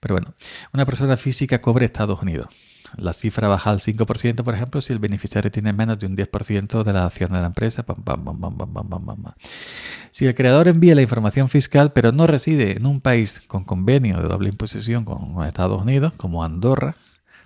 Pero 0.00 0.14
bueno, 0.14 0.34
una 0.72 0.86
persona 0.86 1.16
física 1.16 1.60
cobre 1.60 1.86
Estados 1.86 2.22
Unidos. 2.22 2.48
La 2.96 3.12
cifra 3.12 3.48
baja 3.48 3.70
al 3.70 3.80
5%, 3.80 4.42
por 4.42 4.54
ejemplo, 4.54 4.80
si 4.80 4.94
el 4.94 4.98
beneficiario 4.98 5.50
tiene 5.50 5.74
menos 5.74 5.98
de 5.98 6.06
un 6.06 6.16
10% 6.16 6.84
de 6.84 6.92
la 6.94 7.04
acción 7.04 7.32
de 7.32 7.40
la 7.40 7.46
empresa. 7.46 7.84
si 10.10 10.26
el 10.26 10.34
creador 10.34 10.68
envía 10.68 10.94
la 10.94 11.02
información 11.02 11.50
fiscal, 11.50 11.92
pero 11.92 12.12
no 12.12 12.26
reside 12.26 12.78
en 12.78 12.86
un 12.86 13.02
país 13.02 13.42
con 13.46 13.64
convenio 13.64 14.16
de 14.22 14.28
doble 14.28 14.48
imposición 14.48 15.04
con 15.04 15.44
Estados 15.44 15.82
Unidos, 15.82 16.14
como 16.16 16.42
Andorra, 16.42 16.96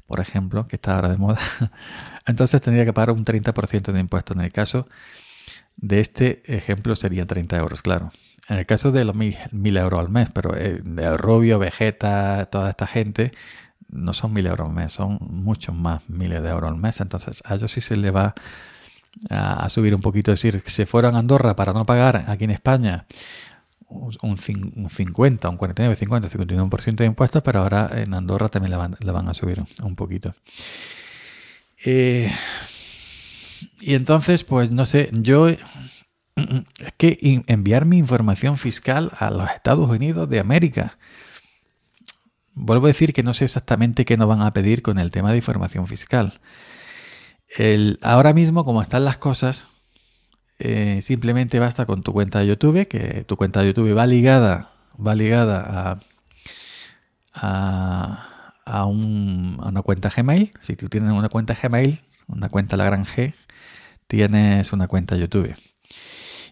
por 0.07 0.21
ejemplo, 0.21 0.69
que 0.69 0.77
está 0.77 0.95
ahora 0.95 1.09
de 1.09 1.17
moda, 1.17 1.41
entonces 2.27 2.61
tendría 2.61 2.85
que 2.85 2.93
pagar 2.93 3.11
un 3.11 3.25
30% 3.25 3.93
de 3.93 3.99
impuestos 3.99 4.37
en 4.37 4.45
el 4.45 4.53
caso 4.53 4.87
de 5.77 6.01
este 6.01 6.43
ejemplo 6.47 6.97
serían 6.97 7.27
30 7.27 7.59
euros, 7.59 7.83
claro. 7.83 8.13
En 8.49 8.59
el 8.59 8.67
caso 8.67 8.93
de 8.93 9.05
los 9.05 9.15
mil, 9.15 9.77
euros 9.77 10.01
al 10.01 10.09
mes, 10.09 10.29
pero 10.33 10.57
eh, 10.57 10.81
de 10.83 11.17
Rubio, 11.17 11.59
Vegeta, 11.59 12.47
toda 12.47 12.71
esta 12.71 12.87
gente, 12.87 13.31
no 13.89 14.13
son 14.13 14.33
mil 14.33 14.47
euros 14.47 14.69
al 14.69 14.75
mes, 14.75 14.93
son 14.93 15.19
muchos 15.21 15.75
más 15.75 16.09
miles 16.09 16.43
de 16.43 16.51
euros 16.51 16.71
al 16.71 16.77
mes. 16.77 17.01
Entonces 17.01 17.43
a 17.45 17.55
ellos 17.55 17.71
sí 17.71 17.81
se 17.81 17.97
les 17.97 18.15
va 18.15 18.35
a, 19.31 19.69
subir 19.69 19.95
un 19.95 20.01
poquito. 20.01 20.33
Es 20.33 20.43
decir, 20.43 20.63
si 20.67 20.85
fueron 20.87 21.15
a 21.15 21.19
Andorra 21.21 21.55
para 21.55 21.73
no 21.73 21.87
pagar 21.87 22.25
aquí 22.27 22.45
en 22.45 22.51
España 22.51 23.07
un, 23.89 24.39
50, 24.39 25.49
un 25.49 25.57
49, 25.57 25.97
50, 25.97 26.29
51% 26.29 26.95
de 26.97 27.05
impuestos, 27.05 27.43
pero 27.43 27.61
ahora 27.61 27.91
en 27.95 28.15
Andorra 28.15 28.49
también 28.49 28.71
le 28.71 28.77
van, 28.77 28.97
van 29.01 29.29
a 29.29 29.35
subir 29.35 29.63
un 29.83 29.95
poquito. 29.95 30.35
Eh, 31.85 32.31
y 33.81 33.95
entonces, 33.95 34.45
pues 34.45 34.71
no 34.71 34.87
sé, 34.87 35.11
yo 35.13 35.49
es 35.49 35.59
que 36.97 37.43
enviar 37.47 37.85
mi 37.85 37.99
información 37.99 38.57
fiscal 38.57 39.11
a 39.19 39.31
los 39.31 39.49
Estados 39.51 39.89
Unidos 39.89 40.29
de 40.29 40.41
América. 40.41 40.99
Vuelvo 42.55 42.87
a 42.87 42.89
decir 42.89 43.13
que 43.13 43.23
no 43.23 43.35
sé 43.35 43.45
exactamente 43.45 44.05
qué 44.05 44.17
nos 44.17 44.29
van 44.29 44.43
a 44.43 44.53
pedir 44.53 44.83
con 44.83 44.99
el 44.99 45.11
tema 45.11 45.31
de 45.31 45.39
información 45.39 45.87
fiscal. 45.87 46.41
El, 47.57 47.99
ahora 48.03 48.33
mismo, 48.33 48.65
como 48.65 48.83
están 48.83 49.05
las 49.05 49.19
cosas, 49.19 49.69
eh, 50.59 51.01
simplemente 51.03 51.59
basta 51.59 51.87
con 51.87 52.03
tu 52.03 52.13
cuenta 52.13 52.41
de 52.41 52.47
YouTube, 52.47 52.87
que 52.89 53.25
tu 53.27 53.37
cuenta 53.37 53.61
de 53.61 53.69
YouTube 53.69 53.97
va 53.97 54.07
ligada, 54.07 54.71
va 55.05 55.15
ligada 55.15 56.01
a, 57.35 58.29
a, 58.65 58.87
una 58.87 59.83
cuenta 59.83 60.11
Gmail. 60.15 60.53
Si 60.61 60.77
tú 60.77 60.89
tienes 60.89 61.13
una 61.13 61.29
cuenta 61.29 61.57
Gmail, 61.61 62.01
una 62.29 62.49
cuenta 62.49 62.77
La 62.77 62.85
Gran 62.85 63.05
G, 63.05 63.35
tienes 64.13 64.75
una 64.75 64.89
cuenta 64.89 65.17
YouTube. 65.17 65.57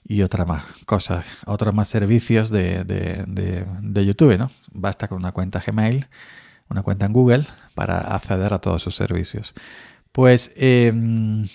Y 0.02 0.22
otras 0.22 0.46
más 0.46 0.64
cosas, 0.86 1.26
otros 1.44 1.74
más 1.74 1.88
servicios 1.88 2.48
de, 2.48 2.84
de, 2.84 4.06
YouTube, 4.06 4.38
¿no? 4.38 4.50
Basta 4.72 5.08
con 5.08 5.18
una 5.18 5.32
cuenta 5.32 5.62
Gmail, 5.64 6.06
una 6.70 6.82
cuenta 6.82 7.04
en 7.04 7.12
Google 7.12 7.44
para 7.74 7.98
acceder 7.98 8.54
a 8.54 8.62
todos 8.62 8.82
sus 8.82 8.96
servicios. 8.96 9.52
Pues 10.10 10.54
em, 10.56 11.46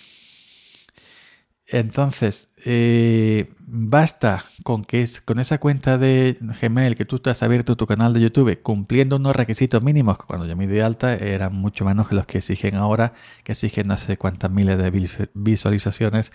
entonces, 1.68 2.50
eh, 2.64 3.52
basta 3.60 4.46
con 4.64 4.86
que 4.86 5.04
con 5.26 5.40
esa 5.40 5.58
cuenta 5.58 5.98
de 5.98 6.38
Gmail 6.62 6.96
que 6.96 7.06
tú 7.06 7.18
te 7.18 7.32
has 7.32 7.42
abierto 7.42 7.76
tu 7.76 7.88
canal 7.88 8.14
de 8.14 8.22
YouTube 8.22 8.62
cumpliendo 8.62 9.16
unos 9.16 9.36
requisitos 9.36 9.82
mínimos 9.82 10.20
que 10.20 10.26
cuando 10.26 10.46
yo 10.46 10.56
me 10.56 10.68
di 10.68 10.80
alta 10.80 11.16
eran 11.16 11.56
mucho 11.56 11.84
menos 11.84 12.08
que 12.08 12.16
los 12.16 12.28
que 12.28 12.38
exigen 12.38 12.76
ahora, 12.76 13.14
que 13.44 13.54
exigen 13.54 13.88
no 13.88 13.98
sé 13.98 14.18
cuántas 14.18 14.52
miles 14.52 14.78
de 14.78 15.28
visualizaciones 15.34 16.32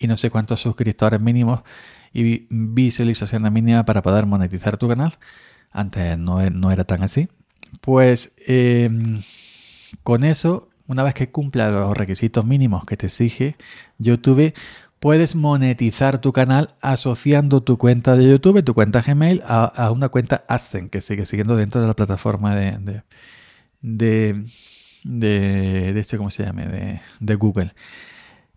y 0.00 0.08
no 0.08 0.16
sé 0.16 0.30
cuántos 0.30 0.60
suscriptores 0.60 1.20
mínimos 1.20 1.62
y 2.12 2.46
visualizaciones 2.50 3.52
mínimas 3.52 3.84
para 3.84 4.02
poder 4.02 4.26
monetizar 4.26 4.78
tu 4.78 4.88
canal. 4.88 5.14
Antes 5.70 6.18
no, 6.18 6.50
no 6.50 6.70
era 6.72 6.84
tan 6.84 7.02
así. 7.04 7.28
Pues 7.80 8.34
em, 8.46 9.22
con 10.02 10.24
eso 10.24 10.68
una 10.92 11.02
vez 11.02 11.14
que 11.14 11.30
cumpla 11.30 11.70
los 11.70 11.96
requisitos 11.96 12.44
mínimos 12.44 12.84
que 12.84 12.96
te 12.96 13.06
exige 13.06 13.56
YouTube, 13.98 14.52
puedes 15.00 15.34
monetizar 15.34 16.20
tu 16.20 16.32
canal 16.32 16.74
asociando 16.80 17.62
tu 17.62 17.78
cuenta 17.78 18.14
de 18.14 18.28
YouTube, 18.28 18.62
tu 18.62 18.74
cuenta 18.74 19.02
Gmail, 19.02 19.42
a, 19.46 19.90
una 19.90 20.10
cuenta 20.10 20.44
AdSense 20.48 20.90
que 20.90 21.00
sigue 21.00 21.26
siguiendo 21.26 21.56
dentro 21.56 21.80
de 21.80 21.86
la 21.86 21.94
plataforma 21.94 22.54
de, 22.54 23.02
de, 23.80 24.44
de, 25.02 25.98
este, 25.98 26.18
¿cómo 26.18 26.30
se 26.30 26.44
llama? 26.44 26.62
De, 26.62 27.00
de 27.20 27.34
Google. 27.34 27.72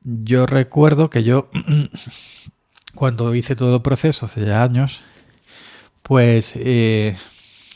Yo 0.03 0.45
recuerdo 0.45 1.09
que 1.09 1.23
yo, 1.23 1.49
cuando 2.95 3.33
hice 3.33 3.55
todo 3.55 3.77
el 3.77 3.81
proceso 3.81 4.25
hace 4.25 4.45
ya 4.45 4.61
años, 4.61 5.01
pues 6.03 6.53
eh, 6.57 7.15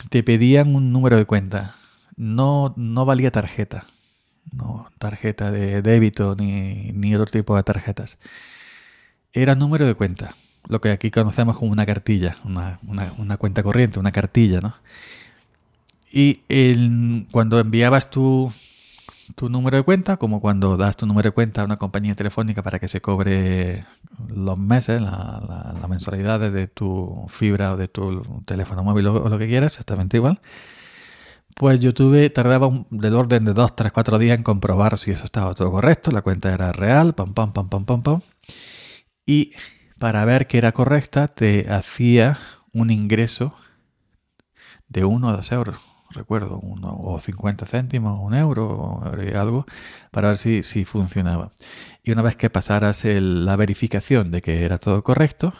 te 0.10 0.22
pedían 0.22 0.76
un 0.76 0.92
número 0.92 1.18
de 1.18 1.26
cuenta. 1.26 1.76
No, 2.18 2.74
no 2.76 3.06
valía 3.06 3.32
tarjeta 3.32 3.86
no 4.52 4.90
tarjeta 4.98 5.52
de 5.52 5.82
débito 5.82 6.36
ni, 6.36 7.16
otro 7.16 7.28
tipo 7.28 7.56
de 7.56 7.64
tarjetas. 7.64 8.18
Era 9.34 9.56
número 9.56 9.86
de 9.86 9.96
cuenta, 9.96 10.36
lo 10.68 10.82
que 10.82 10.92
aquí 10.92 11.12
conocemos 11.12 11.58
como 11.58 11.72
una 11.72 11.86
cartilla, 11.86 12.38
una, 12.44 13.38
cuenta 13.38 13.64
corriente, 13.64 14.00
una 14.00 14.12
cartilla, 14.12 14.60
¿no? 14.60 14.74
Y 16.12 16.42
cuando 17.32 17.60
enviabas 17.60 18.10
tu, 18.10 18.52
tu 19.36 19.50
número 19.50 19.78
de 19.78 19.84
cuenta, 19.84 20.18
como 20.18 20.42
cuando 20.42 20.76
das 20.76 20.98
tu 20.98 21.06
número 21.06 21.30
de 21.30 21.34
cuenta 21.34 21.62
a 21.62 21.66
una 21.66 21.78
compañía 21.78 22.16
telefónica 22.16 22.64
para 22.64 22.80
que 22.80 22.88
se 22.88 23.00
cobre 23.00 23.86
los 24.28 24.58
meses, 24.58 25.00
la, 25.02 25.76
la, 25.80 25.88
mensualidad 25.88 26.52
de 26.52 26.68
tu 26.68 27.26
fibra 27.30 27.74
o 27.74 27.78
de 27.78 27.88
tu 27.88 28.24
teléfono 28.46 28.84
móvil 28.84 29.08
o 29.08 29.30
lo 29.30 29.38
que 29.38 29.48
quieras, 29.48 29.74
exactamente 29.74 30.18
igual 30.18 30.42
pues 31.60 31.82
YouTube 31.82 32.32
tardaba 32.32 32.70
del 32.90 33.16
orden 33.16 33.44
de 33.44 33.54
2, 33.54 33.76
3, 33.76 33.92
4 33.92 34.18
días 34.18 34.38
en 34.38 34.44
comprobar 34.44 34.98
si 34.98 35.12
eso 35.12 35.26
estaba 35.26 35.54
todo 35.54 35.70
correcto, 35.70 36.10
la 36.10 36.22
cuenta 36.22 36.54
era 36.54 36.72
real, 36.72 37.14
pam, 37.16 37.34
pam, 37.34 37.52
pam, 37.52 37.68
pam, 37.68 37.84
pam, 37.84 38.02
pam. 38.02 38.22
Y 39.26 39.52
para 39.98 40.24
ver 40.24 40.48
que 40.48 40.58
era 40.58 40.72
correcta, 40.72 41.28
te 41.28 41.70
hacía 41.70 42.40
un 42.74 42.92
ingreso 42.92 43.54
de 44.88 45.04
1 45.04 45.28
a 45.28 45.34
2 45.36 45.52
euros, 45.52 45.78
recuerdo, 46.12 46.60
uno, 46.60 46.98
o 46.98 47.20
50 47.20 47.66
céntimos, 47.66 48.18
un 48.22 48.36
euro, 48.36 48.66
o 48.66 49.04
algo, 49.36 49.66
para 50.12 50.30
ver 50.30 50.38
si, 50.38 50.64
si 50.64 50.86
funcionaba. 50.86 51.52
Y 52.04 52.12
una 52.12 52.22
vez 52.22 52.38
que 52.38 52.50
pasaras 52.50 53.04
la 53.04 53.58
verificación 53.58 54.32
de 54.32 54.42
que 54.42 54.64
era 54.64 54.78
todo 54.78 55.04
correcto, 55.04 55.54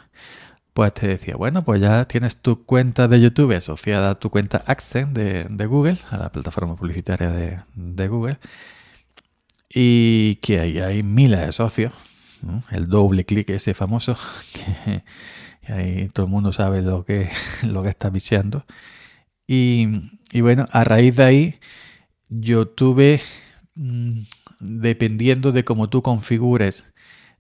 pues 0.80 0.94
te 0.94 1.10
decía, 1.10 1.36
bueno, 1.36 1.66
pues 1.66 1.82
ya 1.82 2.06
tienes 2.06 2.38
tu 2.38 2.64
cuenta 2.64 3.10
de 3.10 3.20
YouTube 3.20 3.54
asociada 3.54 4.12
a 4.12 4.16
tu 4.16 4.30
cuenta 4.30 4.64
AdSense 4.66 5.12
de, 5.50 5.66
Google, 5.66 5.98
a 6.10 6.16
la 6.18 6.32
plataforma 6.32 6.78
publicitaria 6.78 7.30
de, 7.76 8.08
Google, 8.08 8.38
y 9.68 10.36
que 10.36 10.62
hay, 10.62 10.80
hay 10.80 11.04
miles 11.04 11.42
de 11.42 11.52
socios, 11.52 11.92
el 12.72 12.88
doble 12.88 13.26
clic 13.26 13.50
ese 13.50 13.74
famoso, 13.74 14.16
que, 14.54 15.04
ahí 15.70 16.08
todo 16.14 16.28
el 16.28 16.32
mundo 16.32 16.54
sabe 16.54 16.82
lo 16.82 17.04
que, 17.04 17.30
lo 17.64 17.84
que 17.84 17.90
está 17.90 18.10
viciando. 18.10 18.66
Y, 19.46 19.86
bueno, 20.40 20.66
a 20.72 20.86
raíz 20.86 21.18
de 21.18 21.24
ahí, 21.24 21.60
yo 22.30 22.70
tuve, 22.70 23.20
mm, 23.76 24.22
dependiendo 24.62 25.52
de 25.52 25.66
cómo 25.66 25.90
tú 25.90 26.02
configures, 26.04 26.94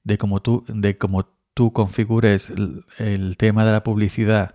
de 0.03 0.17
cómo 0.17 0.41
tú, 0.41 0.65
de 0.67 0.97
cómo 0.97 1.38
tú 1.53 1.73
configures 1.73 2.51
el, 2.97 3.35
tema 3.37 3.65
de 3.65 3.71
la 3.71 3.83
publicidad 3.83 4.53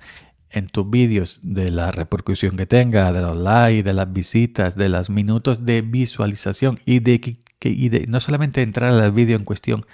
en 0.50 0.68
tus 0.68 0.88
vídeos, 0.88 1.40
de 1.42 1.70
la 1.70 1.90
repercusión 1.90 2.56
que 2.56 2.66
tenga, 2.66 3.12
de 3.12 3.20
los 3.20 3.36
likes, 3.36 3.82
de 3.82 3.92
las 3.92 4.12
visitas, 4.12 4.76
de 4.76 4.88
los 4.88 5.10
minutos 5.10 5.66
de 5.66 5.82
visualización 5.82 6.78
y 6.86 7.00
de, 7.00 7.20
que, 7.20 8.06
no 8.08 8.20
solamente 8.20 8.62
entrar 8.62 8.92
al 8.92 9.12
vídeo 9.12 9.36
en 9.36 9.44
cuestión 9.44 9.84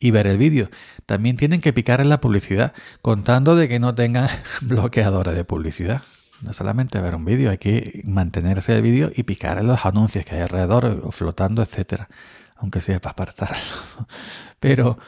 y 0.00 0.10
ver 0.10 0.26
el 0.26 0.38
vídeo, 0.38 0.70
también 1.06 1.36
tienen 1.36 1.60
que 1.60 1.72
picar 1.72 2.00
en 2.00 2.08
la 2.08 2.20
publicidad, 2.20 2.72
contando 3.02 3.54
de 3.54 3.68
que 3.68 3.78
no 3.78 3.94
tengan 3.94 4.28
bloqueadores 4.62 5.34
de 5.34 5.44
publicidad. 5.44 6.02
No 6.42 6.54
solamente 6.54 7.00
ver 7.00 7.14
un 7.14 7.26
vídeo, 7.26 7.50
hay 7.50 7.58
que 7.58 8.00
mantenerse 8.04 8.74
el 8.74 8.82
vídeo 8.82 9.12
y 9.14 9.24
picar 9.24 9.58
en 9.58 9.66
los 9.66 9.84
anuncios 9.84 10.24
que 10.24 10.36
hay 10.36 10.40
alrededor, 10.40 11.12
flotando, 11.12 11.62
etcétera, 11.62 12.08
aunque 12.56 12.80
sea 12.80 12.98
para 13.00 13.12
apartarlo. 13.12 13.56
Pero 14.60 14.98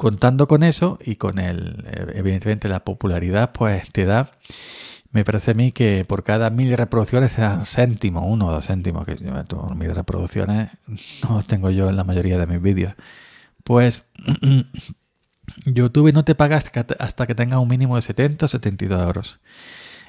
contando 0.00 0.48
con 0.48 0.62
eso 0.62 0.98
y 1.04 1.16
con 1.16 1.38
el, 1.38 1.84
evidentemente 2.14 2.68
la 2.68 2.84
popularidad, 2.86 3.52
pues 3.52 3.92
te 3.92 4.06
da, 4.06 4.32
me 5.12 5.26
parece 5.26 5.50
a 5.50 5.54
mí 5.54 5.72
que 5.72 6.06
por 6.06 6.24
cada 6.24 6.48
mil 6.48 6.74
reproducciones 6.74 7.32
sean 7.32 7.66
céntimos, 7.66 8.24
uno 8.26 8.46
o 8.46 8.50
dos 8.50 8.66
céntimos, 8.66 9.04
que 9.04 9.16
mil 9.76 9.90
reproducciones 9.90 10.70
no 11.28 11.42
tengo 11.42 11.68
yo 11.68 11.90
en 11.90 11.96
la 11.96 12.04
mayoría 12.04 12.38
de 12.38 12.46
mis 12.46 12.62
vídeos. 12.62 12.94
Pues 13.62 14.08
YouTube 15.66 16.14
no 16.14 16.24
te 16.24 16.34
paga 16.34 16.58
hasta 16.98 17.26
que 17.26 17.34
tenga 17.34 17.58
un 17.58 17.68
mínimo 17.68 17.96
de 17.96 18.00
70 18.00 18.46
o 18.46 18.48
72 18.48 19.02
euros. 19.02 19.38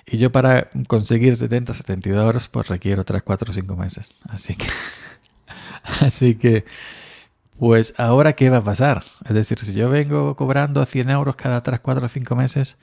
Y 0.05 0.19
yo 0.19 0.31
para 0.31 0.69
conseguir 0.88 1.36
70 1.36 1.74
o 1.74 1.75
72 1.75 2.24
euros, 2.24 2.48
pues 2.48 2.69
requiero 2.69 3.03
3, 3.03 3.24
4 3.24 3.51
o 3.51 3.53
5 3.53 3.75
meses. 3.75 4.13
Así 4.29 4.55
que, 4.55 4.67
así 6.00 6.36
que 6.36 6.63
pues 7.62 7.94
ahora, 8.00 8.34
¿qué 8.34 8.50
va 8.50 8.58
a 8.58 8.63
pasar? 8.63 9.03
Es 9.24 9.36
decir, 9.36 9.60
si 9.60 9.74
yo 9.74 9.88
vengo 9.88 10.36
cobrando 10.36 10.84
100 10.84 11.12
euros 11.12 11.36
cada 11.36 11.62
3, 11.62 11.80
4 11.80 12.06
o 12.08 12.10
5 12.10 12.36
meses, 12.36 12.80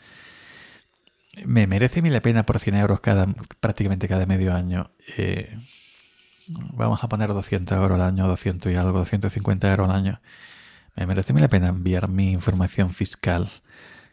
me 1.45 1.67
merece 1.67 2.01
mil 2.01 2.13
la 2.13 2.23
pena 2.23 2.47
por 2.47 2.61
100 2.61 2.77
euros 2.77 3.01
cada, 3.01 3.27
prácticamente 3.59 4.07
cada 4.07 4.25
medio 4.25 4.55
año. 4.55 4.93
Eh, 5.17 5.59
vamos 6.47 7.03
a 7.03 7.09
poner 7.09 7.31
200 7.31 7.77
euros 7.77 7.97
al 7.97 8.03
año, 8.03 8.29
200 8.29 8.71
y 8.71 8.77
algo, 8.77 9.01
250 9.01 9.69
euros 9.69 9.91
al 9.91 9.97
año. 9.97 10.21
Me 10.95 11.07
merece 11.07 11.33
mil 11.33 11.43
la 11.43 11.49
pena 11.49 11.67
enviar 11.67 12.07
mi 12.07 12.31
información 12.31 12.91
fiscal, 12.91 13.51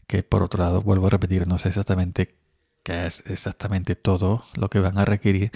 que 0.08 0.24
por 0.24 0.42
otro 0.42 0.64
lado, 0.64 0.82
vuelvo 0.82 1.06
a 1.06 1.12
repetir, 1.12 1.46
no 1.46 1.60
sé 1.60 1.68
exactamente 1.70 2.40
qué 2.82 3.06
es 3.06 3.24
exactamente 3.28 3.94
todo 3.94 4.44
lo 4.56 4.72
que 4.72 4.80
van 4.80 4.98
a 4.98 5.06
requerir 5.06 5.52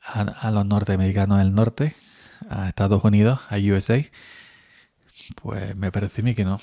a, 0.00 0.20
a 0.20 0.52
los 0.52 0.64
norteamericanos 0.64 1.38
del 1.38 1.52
norte, 1.56 1.92
a 2.48 2.68
Estados 2.68 3.02
Unidos, 3.02 3.40
a 3.50 3.56
USA 3.56 4.00
Pues 5.40 5.76
me 5.76 5.92
parece 5.92 6.22
a 6.22 6.24
mí 6.24 6.34
que 6.34 6.44
no. 6.44 6.60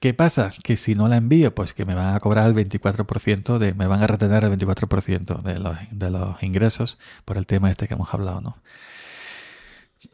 ¿Qué 0.00 0.14
pasa? 0.14 0.52
Que 0.64 0.76
si 0.76 0.94
no 0.94 1.06
la 1.08 1.16
envío, 1.16 1.54
pues 1.54 1.74
que 1.74 1.84
me 1.84 1.94
van 1.94 2.14
a 2.14 2.20
cobrar 2.20 2.48
el 2.48 2.54
24% 2.54 3.58
de, 3.58 3.74
me 3.74 3.86
van 3.86 4.02
a 4.02 4.06
retener 4.06 4.44
el 4.44 4.58
24% 4.58 5.42
de 5.42 5.58
los, 5.58 5.76
de 5.90 6.10
los 6.10 6.42
ingresos 6.42 6.98
por 7.24 7.36
el 7.36 7.46
tema 7.46 7.70
este 7.70 7.86
que 7.88 7.94
hemos 7.94 8.12
hablado, 8.14 8.40
¿no? 8.40 8.56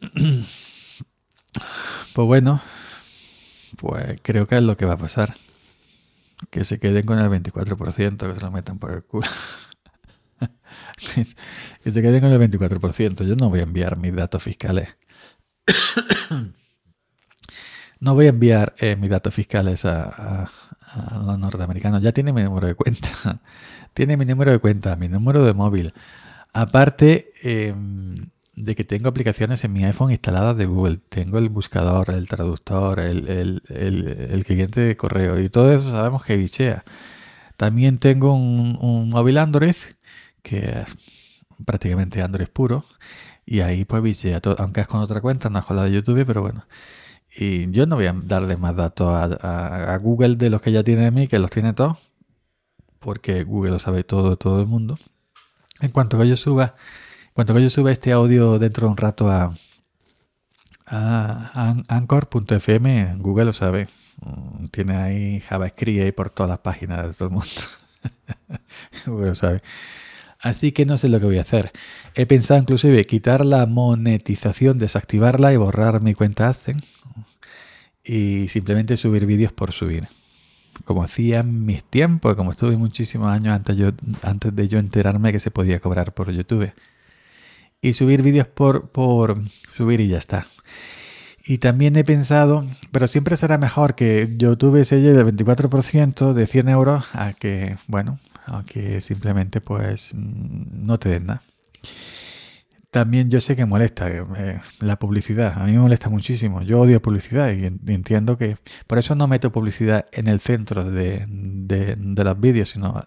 Pues 2.12 2.26
bueno, 2.26 2.62
pues 3.76 4.18
creo 4.22 4.46
que 4.46 4.56
es 4.56 4.62
lo 4.62 4.76
que 4.76 4.86
va 4.86 4.94
a 4.94 4.98
pasar. 4.98 5.36
Que 6.50 6.64
se 6.64 6.78
queden 6.78 7.06
con 7.06 7.18
el 7.18 7.30
24%, 7.30 8.16
que 8.16 8.34
se 8.34 8.40
lo 8.40 8.50
metan 8.50 8.78
por 8.78 8.92
el 8.92 9.02
culo. 9.04 9.26
que 11.84 11.90
se 11.90 12.02
queden 12.02 12.20
con 12.20 12.30
el 12.30 12.50
24%. 12.50 13.26
Yo 13.26 13.36
no 13.36 13.48
voy 13.50 13.60
a 13.60 13.64
enviar 13.64 13.96
mis 13.96 14.14
datos 14.14 14.42
fiscales. 14.42 14.96
No 18.00 18.14
voy 18.14 18.26
a 18.26 18.30
enviar 18.30 18.74
eh, 18.78 18.96
mis 18.96 19.10
datos 19.10 19.34
fiscales 19.34 19.84
a, 19.84 20.48
los 21.26 21.38
norteamericanos. 21.38 22.02
Ya 22.02 22.12
tiene 22.12 22.32
mi 22.32 22.42
número 22.42 22.66
de 22.66 22.74
cuenta. 22.74 23.40
tiene 23.94 24.16
mi 24.16 24.24
número 24.24 24.52
de 24.52 24.58
cuenta, 24.58 24.96
mi 24.96 25.08
número 25.08 25.44
de 25.44 25.52
móvil. 25.52 25.92
Aparte, 26.52 27.32
em, 27.42 28.14
de 28.56 28.74
que 28.74 28.84
tengo 28.84 29.08
aplicaciones 29.08 29.62
en 29.64 29.72
mi 29.72 29.84
iPhone 29.84 30.10
instaladas 30.10 30.56
de 30.56 30.66
Google. 30.66 30.98
Tengo 31.08 31.38
el 31.38 31.50
buscador, 31.50 32.10
el 32.10 32.26
traductor, 32.26 33.00
el, 33.00 33.62
cliente 34.46 34.80
de 34.80 34.96
correo 34.96 35.38
y 35.40 35.48
todo 35.50 35.72
eso 35.72 35.90
sabemos 35.90 36.24
que 36.24 36.36
bichea. 36.36 36.84
También 37.56 37.98
tengo 37.98 38.34
un, 38.34 39.08
móvil 39.10 39.38
Android 39.38 39.76
que 40.42 40.58
es 40.58 40.96
prácticamente 41.64 42.22
Android 42.22 42.48
puro 42.48 42.84
y 43.44 43.60
ahí 43.60 43.84
pues 43.84 44.02
bichea 44.02 44.40
aunque 44.58 44.80
es 44.82 44.88
con 44.88 45.00
otra 45.00 45.20
cuenta, 45.20 45.50
no 45.50 45.58
es 45.58 45.64
con 45.64 45.76
la 45.76 45.84
de 45.84 45.92
YouTube, 45.92 46.24
pero 46.26 46.42
bueno. 46.42 46.66
Y 47.38 47.70
yo 47.70 47.86
no 47.86 47.96
voy 47.96 48.06
a 48.06 48.14
darle 48.16 48.56
más 48.56 48.74
datos 48.74 49.08
a, 49.12 49.98
Google 50.00 50.36
de 50.36 50.48
los 50.48 50.62
que 50.62 50.72
ya 50.72 50.82
tiene 50.82 51.02
de 51.02 51.10
mí, 51.10 51.28
que 51.28 51.38
los 51.38 51.50
tiene 51.50 51.74
todos, 51.74 51.98
porque 52.98 53.44
Google 53.44 53.72
lo 53.72 53.78
sabe 53.78 54.04
todo 54.04 54.36
todo 54.36 54.60
el 54.60 54.66
mundo. 54.66 54.98
En 55.80 55.90
cuanto 55.90 56.18
que 56.18 56.26
yo 56.26 56.36
suba 56.36 56.74
cuando 57.36 57.58
yo 57.58 57.68
suba 57.68 57.92
este 57.92 58.12
audio 58.12 58.58
dentro 58.58 58.86
de 58.86 58.92
un 58.92 58.96
rato 58.96 59.28
a, 59.30 59.54
a 60.86 61.76
Anchor.fm, 61.88 63.16
Google 63.18 63.44
lo 63.44 63.52
sabe. 63.52 63.88
Mm, 64.22 64.68
tiene 64.68 64.96
ahí 64.96 65.40
JavaScript 65.40 66.02
ahí 66.02 66.12
por 66.12 66.30
todas 66.30 66.48
las 66.48 66.60
páginas 66.60 67.08
de 67.08 67.12
todo 67.12 67.28
el 67.28 67.34
mundo. 67.34 67.50
Google 69.06 69.28
lo 69.28 69.34
sabe. 69.34 69.60
Así 70.40 70.72
que 70.72 70.86
no 70.86 70.96
sé 70.96 71.10
lo 71.10 71.20
que 71.20 71.26
voy 71.26 71.36
a 71.36 71.42
hacer. 71.42 71.72
He 72.18 72.24
pensado 72.24 72.58
inclusive 72.58 73.04
quitar 73.04 73.44
la 73.44 73.66
monetización, 73.66 74.78
desactivarla 74.78 75.52
y 75.52 75.58
borrar 75.58 76.00
mi 76.00 76.14
cuenta 76.14 76.48
AdSense 76.48 76.82
y 78.02 78.48
simplemente 78.48 78.96
subir 78.96 79.26
vídeos 79.26 79.52
por 79.52 79.72
subir. 79.72 80.08
Como 80.86 81.02
hacía 81.02 81.40
en 81.40 81.66
mis 81.66 81.84
tiempos, 81.84 82.34
como 82.34 82.52
estuve 82.52 82.78
muchísimos 82.78 83.28
años 83.28 83.54
antes, 83.54 83.76
yo, 83.76 83.90
antes 84.22 84.56
de 84.56 84.66
yo 84.66 84.78
enterarme 84.78 85.30
que 85.30 85.40
se 85.40 85.50
podía 85.50 85.78
cobrar 85.78 86.14
por 86.14 86.30
YouTube 86.32 86.72
y 87.82 87.92
subir 87.92 88.22
vídeos 88.22 88.46
por, 88.46 88.88
por 88.88 89.38
subir 89.76 90.00
y 90.00 90.08
ya 90.08 90.16
está. 90.16 90.46
Y 91.44 91.58
también 91.58 91.96
he 91.96 92.04
pensado, 92.04 92.66
pero 92.92 93.08
siempre 93.08 93.36
será 93.36 93.58
mejor 93.58 93.94
que 93.94 94.36
YouTube 94.38 94.82
selle 94.86 95.12
del 95.12 95.36
24% 95.36 96.32
de 96.32 96.46
100 96.46 96.68
euros 96.70 97.04
a 97.12 97.34
que, 97.34 97.76
bueno, 97.88 98.20
a 98.46 98.64
que 98.64 99.02
simplemente 99.02 99.60
pues 99.60 100.14
no 100.14 100.98
te 100.98 101.10
den 101.10 101.26
nada. 101.26 101.42
También 102.90 103.30
yo 103.30 103.40
sé 103.40 103.56
que 103.56 103.66
molesta 103.66 104.08
eh, 104.08 104.60
la 104.80 104.98
publicidad, 104.98 105.60
a 105.60 105.66
mí 105.66 105.72
me 105.72 105.80
molesta 105.80 106.08
muchísimo. 106.08 106.62
Yo 106.62 106.80
odio 106.80 107.02
publicidad 107.02 107.52
y, 107.52 107.66
entiendo 107.92 108.38
que 108.38 108.56
por 108.86 108.98
eso 108.98 109.14
no 109.14 109.28
meto 109.28 109.52
publicidad 109.52 110.06
en 110.12 110.28
el 110.28 110.40
centro 110.40 110.82
de, 110.82 111.26
de, 111.28 112.24
los 112.24 112.40
vídeos, 112.40 112.70
sino 112.70 113.04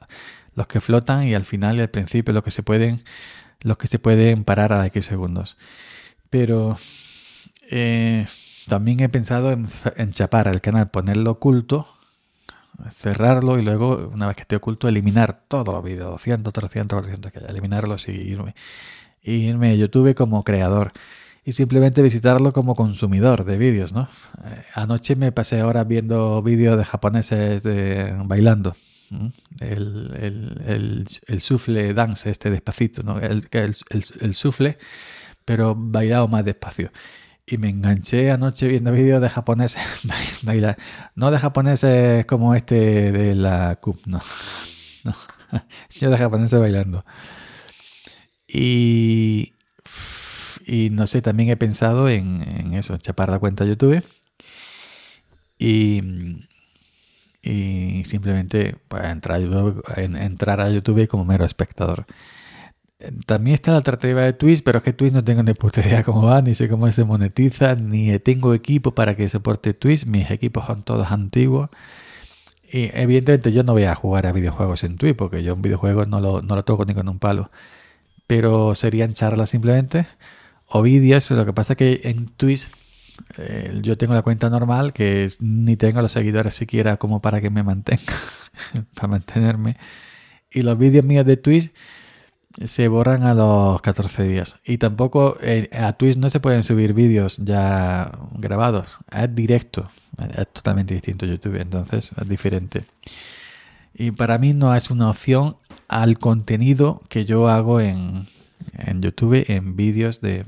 los 0.53 0.67
que 0.67 0.79
flotan 0.79 1.27
y 1.27 1.33
al 1.33 1.45
final 1.45 1.77
y 1.77 1.81
al 1.81 1.89
principio 1.89 2.33
los 2.33 2.43
que 2.43 2.51
se 2.51 2.61
pueden 2.61 3.01
los 3.61 3.77
que 3.77 3.87
se 3.87 3.99
pueden 3.99 4.43
parar 4.43 4.73
a 4.73 4.85
X 4.85 5.05
segundos. 5.05 5.57
Pero 6.29 6.77
eh, 7.71 8.27
también 8.67 8.99
he 8.99 9.09
pensado 9.09 9.51
en, 9.51 10.11
chapar 10.11 10.47
el 10.47 10.61
canal, 10.61 10.89
ponerlo 10.89 11.31
oculto, 11.31 11.87
cerrarlo 12.91 13.59
y 13.59 13.63
luego, 13.63 14.09
una 14.13 14.27
vez 14.27 14.35
que 14.35 14.43
esté 14.43 14.55
oculto, 14.55 14.87
eliminar 14.87 15.43
todos 15.47 15.73
los 15.73 15.83
vídeos, 15.83 16.11
200, 16.11 16.53
300, 16.53 16.97
400 16.97 17.31
que 17.31 17.39
haya, 17.39 17.47
eliminarlos 17.47 18.07
y 18.07 18.11
irme, 18.11 18.55
irme 19.23 19.71
a 19.71 19.75
YouTube 19.75 20.15
como 20.15 20.43
creador 20.43 20.91
y 21.45 21.53
simplemente 21.53 22.01
visitarlo 22.01 22.51
como 22.53 22.75
consumidor 22.75 23.45
de 23.45 23.57
vídeos, 23.57 23.93
¿no? 23.93 24.07
Eh, 24.45 24.63
anoche 24.75 25.15
me 25.15 25.31
pasé 25.31 25.63
horas 25.63 25.87
viendo 25.87 26.41
vídeos 26.41 26.77
de 26.77 26.85
japoneses 26.85 27.63
de, 27.63 28.13
bailando 28.25 28.75
el, 29.59 30.55
el, 30.65 31.07
el, 31.27 31.41
sufle 31.41 31.93
dance, 31.93 32.29
este 32.29 32.49
despacito, 32.49 33.03
¿no? 33.03 33.19
el, 33.19 33.47
el, 33.51 34.33
sufle, 34.33 34.77
pero 35.45 35.75
bailado 35.75 36.27
más 36.27 36.45
despacio. 36.45 36.91
Y 37.51 37.57
me 37.57 37.69
enganché 37.69 38.29
anoche 38.29 38.67
viendo 38.67 38.91
vídeos 38.91 39.21
de 39.21 39.29
japoneses 39.29 39.81
bailar. 40.43 40.77
No 41.15 41.31
de 41.31 41.39
japoneses 41.39 42.25
como 42.25 42.53
este 42.53 43.11
de 43.11 43.33
la 43.33 43.77
CUP, 43.77 44.05
no. 44.05 44.21
no. 45.03 45.15
Yo 45.89 46.11
de 46.11 46.17
japoneses 46.17 46.59
bailando. 46.59 47.03
Y, 48.47 49.53
y 50.65 50.89
no 50.91 51.07
sé, 51.07 51.21
también 51.21 51.49
he 51.49 51.57
pensado 51.57 52.09
en, 52.09 52.43
en 52.43 52.73
eso, 52.73 52.97
chapar 52.97 53.29
la 53.29 53.39
cuenta 53.39 53.65
YouTube. 53.65 54.03
Y, 55.57 56.01
y 57.41 58.03
simplemente 58.05 58.77
entrar, 59.03 59.37
a 59.37 59.39
YouTube, 59.39 59.83
entrar 59.97 60.61
a 60.61 60.69
YouTube 60.69 61.07
como 61.07 61.25
mero 61.25 61.45
espectador. 61.45 62.05
También 63.25 63.55
está 63.55 63.71
la 63.71 63.77
alternativa 63.77 64.21
de 64.23 64.33
Twitch, 64.33 64.61
pero 64.61 64.79
es 64.79 64.83
que 64.83 64.91
Twitch 64.91 65.13
no 65.13 65.23
tengo 65.23 65.41
ni 65.41 65.53
puta 65.53 65.79
idea 65.79 66.03
cómo 66.03 66.23
va, 66.23 66.41
ni 66.41 66.53
sé 66.53 66.67
cómo 66.67 66.91
se 66.91 67.05
monetiza, 67.05 67.75
ni 67.75 68.19
tengo 68.19 68.53
equipo 68.53 68.93
para 68.93 69.15
que 69.15 69.29
soporte 69.29 69.73
Twitch. 69.73 70.05
Mis 70.05 70.29
equipos 70.29 70.65
son 70.65 70.83
todos 70.83 71.09
antiguos. 71.09 71.69
Y 72.71 72.89
evidentemente 72.93 73.53
yo 73.53 73.63
no 73.63 73.73
voy 73.73 73.85
a 73.85 73.95
jugar 73.95 74.27
a 74.27 74.33
videojuegos 74.33 74.83
en 74.83 74.97
Twitch, 74.97 75.15
porque 75.15 75.43
yo 75.43 75.55
un 75.55 75.61
videojuego 75.61 76.05
no 76.05 76.19
lo, 76.19 76.41
no 76.41 76.55
lo 76.55 76.65
toco 76.65 76.83
ni 76.83 76.93
con 76.93 77.07
un 77.07 77.19
palo. 77.19 77.51
Pero 78.27 78.75
serían 78.75 79.13
charlas 79.13 79.49
simplemente, 79.49 80.05
o 80.67 80.81
vídeos. 80.81 81.31
Lo 81.31 81.45
que 81.45 81.53
pasa 81.53 81.73
es 81.73 81.77
que 81.77 82.01
en 82.03 82.27
Twitch 82.27 82.69
eh, 83.37 83.79
yo 83.81 83.97
tengo 83.97 84.13
la 84.13 84.23
cuenta 84.23 84.49
normal 84.49 84.91
que 84.91 85.29
ni 85.39 85.77
tengo 85.77 86.01
los 86.01 86.11
seguidores 86.11 86.53
siquiera 86.53 86.97
como 86.97 87.21
para 87.21 87.39
que 87.39 87.49
me 87.49 87.63
mantenga, 87.63 88.13
para 88.93 89.07
mantenerme. 89.07 89.77
Y 90.51 90.63
los 90.63 90.77
vídeos 90.77 91.05
míos 91.05 91.25
de 91.25 91.37
Twitch 91.37 91.71
se 92.65 92.87
borran 92.87 93.23
a 93.23 93.33
los 93.33 93.81
14 93.81 94.23
días. 94.23 94.57
Y 94.65 94.77
tampoco 94.77 95.37
eh, 95.41 95.69
a 95.71 95.93
Twitch 95.93 96.17
no 96.17 96.29
se 96.29 96.39
pueden 96.39 96.63
subir 96.63 96.93
vídeos 96.93 97.37
ya 97.37 98.11
grabados, 98.33 98.97
es 99.11 99.33
directo, 99.33 99.89
es 100.37 100.47
totalmente 100.51 100.93
distinto 100.93 101.25
YouTube, 101.25 101.55
entonces 101.55 102.11
es 102.19 102.29
diferente. 102.29 102.85
Y 103.93 104.11
para 104.11 104.37
mí 104.37 104.53
no 104.53 104.75
es 104.75 104.89
una 104.89 105.09
opción 105.09 105.57
al 105.87 106.19
contenido 106.19 107.01
que 107.09 107.25
yo 107.25 107.49
hago 107.49 107.81
en, 107.81 108.27
en 108.77 109.01
YouTube 109.01 109.45
en 109.47 109.75
vídeos 109.75 110.21
de, 110.21 110.45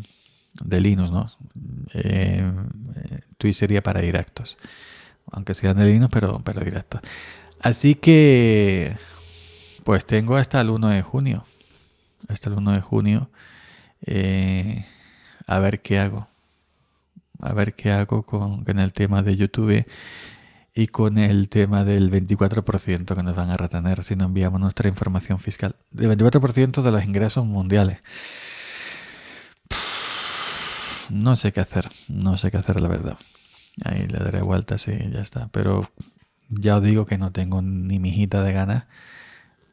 de 0.63 0.81
Linux, 0.81 1.11
¿no? 1.11 1.25
Eh, 1.93 2.51
Twitch 3.37 3.55
sería 3.55 3.81
para 3.81 4.01
directos, 4.01 4.57
aunque 5.31 5.53
sean 5.55 5.77
de 5.77 5.85
Linux, 5.85 6.11
pero, 6.13 6.41
pero 6.43 6.61
directos. 6.61 7.01
Así 7.59 7.95
que, 7.95 8.95
pues 9.83 10.05
tengo 10.05 10.35
hasta 10.35 10.61
el 10.61 10.69
1 10.69 10.89
de 10.89 11.01
junio, 11.01 11.45
hasta 12.27 12.49
el 12.49 12.57
1 12.57 12.71
de 12.73 12.81
junio, 12.81 13.29
eh, 14.05 14.85
a 15.47 15.59
ver 15.59 15.81
qué 15.81 15.99
hago, 15.99 16.27
a 17.39 17.53
ver 17.53 17.73
qué 17.73 17.91
hago 17.91 18.23
con, 18.23 18.63
con 18.63 18.79
el 18.79 18.93
tema 18.93 19.21
de 19.23 19.35
YouTube 19.35 19.85
y 20.73 20.87
con 20.87 21.17
el 21.17 21.49
tema 21.49 21.83
del 21.83 22.11
24% 22.11 23.15
que 23.15 23.23
nos 23.23 23.35
van 23.35 23.49
a 23.49 23.57
retener 23.57 24.03
si 24.03 24.15
no 24.15 24.25
enviamos 24.25 24.59
nuestra 24.59 24.87
información 24.87 25.39
fiscal. 25.39 25.75
El 25.97 26.17
24% 26.17 26.81
de 26.81 26.91
los 26.91 27.03
ingresos 27.03 27.45
mundiales 27.45 27.99
no 31.11 31.35
sé 31.35 31.51
qué 31.51 31.59
hacer, 31.59 31.89
no 32.07 32.37
sé 32.37 32.51
qué 32.51 32.57
hacer 32.57 32.79
la 32.79 32.87
verdad. 32.87 33.17
Ahí 33.83 34.07
le 34.07 34.19
daré 34.19 34.41
vueltas 34.41 34.87
y 34.87 35.11
ya 35.11 35.21
está. 35.21 35.49
Pero 35.49 35.89
ya 36.49 36.77
os 36.77 36.83
digo 36.83 37.05
que 37.05 37.17
no 37.17 37.31
tengo 37.31 37.61
ni 37.61 37.99
mijita 37.99 38.43
de 38.43 38.53
ganas, 38.53 38.85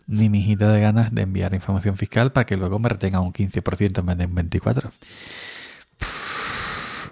ni 0.08 0.28
mijita 0.30 0.72
de 0.72 0.80
ganas 0.80 1.14
de 1.14 1.22
enviar 1.22 1.54
información 1.54 1.96
fiscal 1.96 2.32
para 2.32 2.46
que 2.46 2.56
luego 2.56 2.78
me 2.78 2.88
retenga 2.88 3.20
un 3.20 3.32
15% 3.32 3.98
en 4.00 4.06
vez 4.06 4.18
de 4.18 4.26
un 4.26 4.34
24%. 4.34 4.90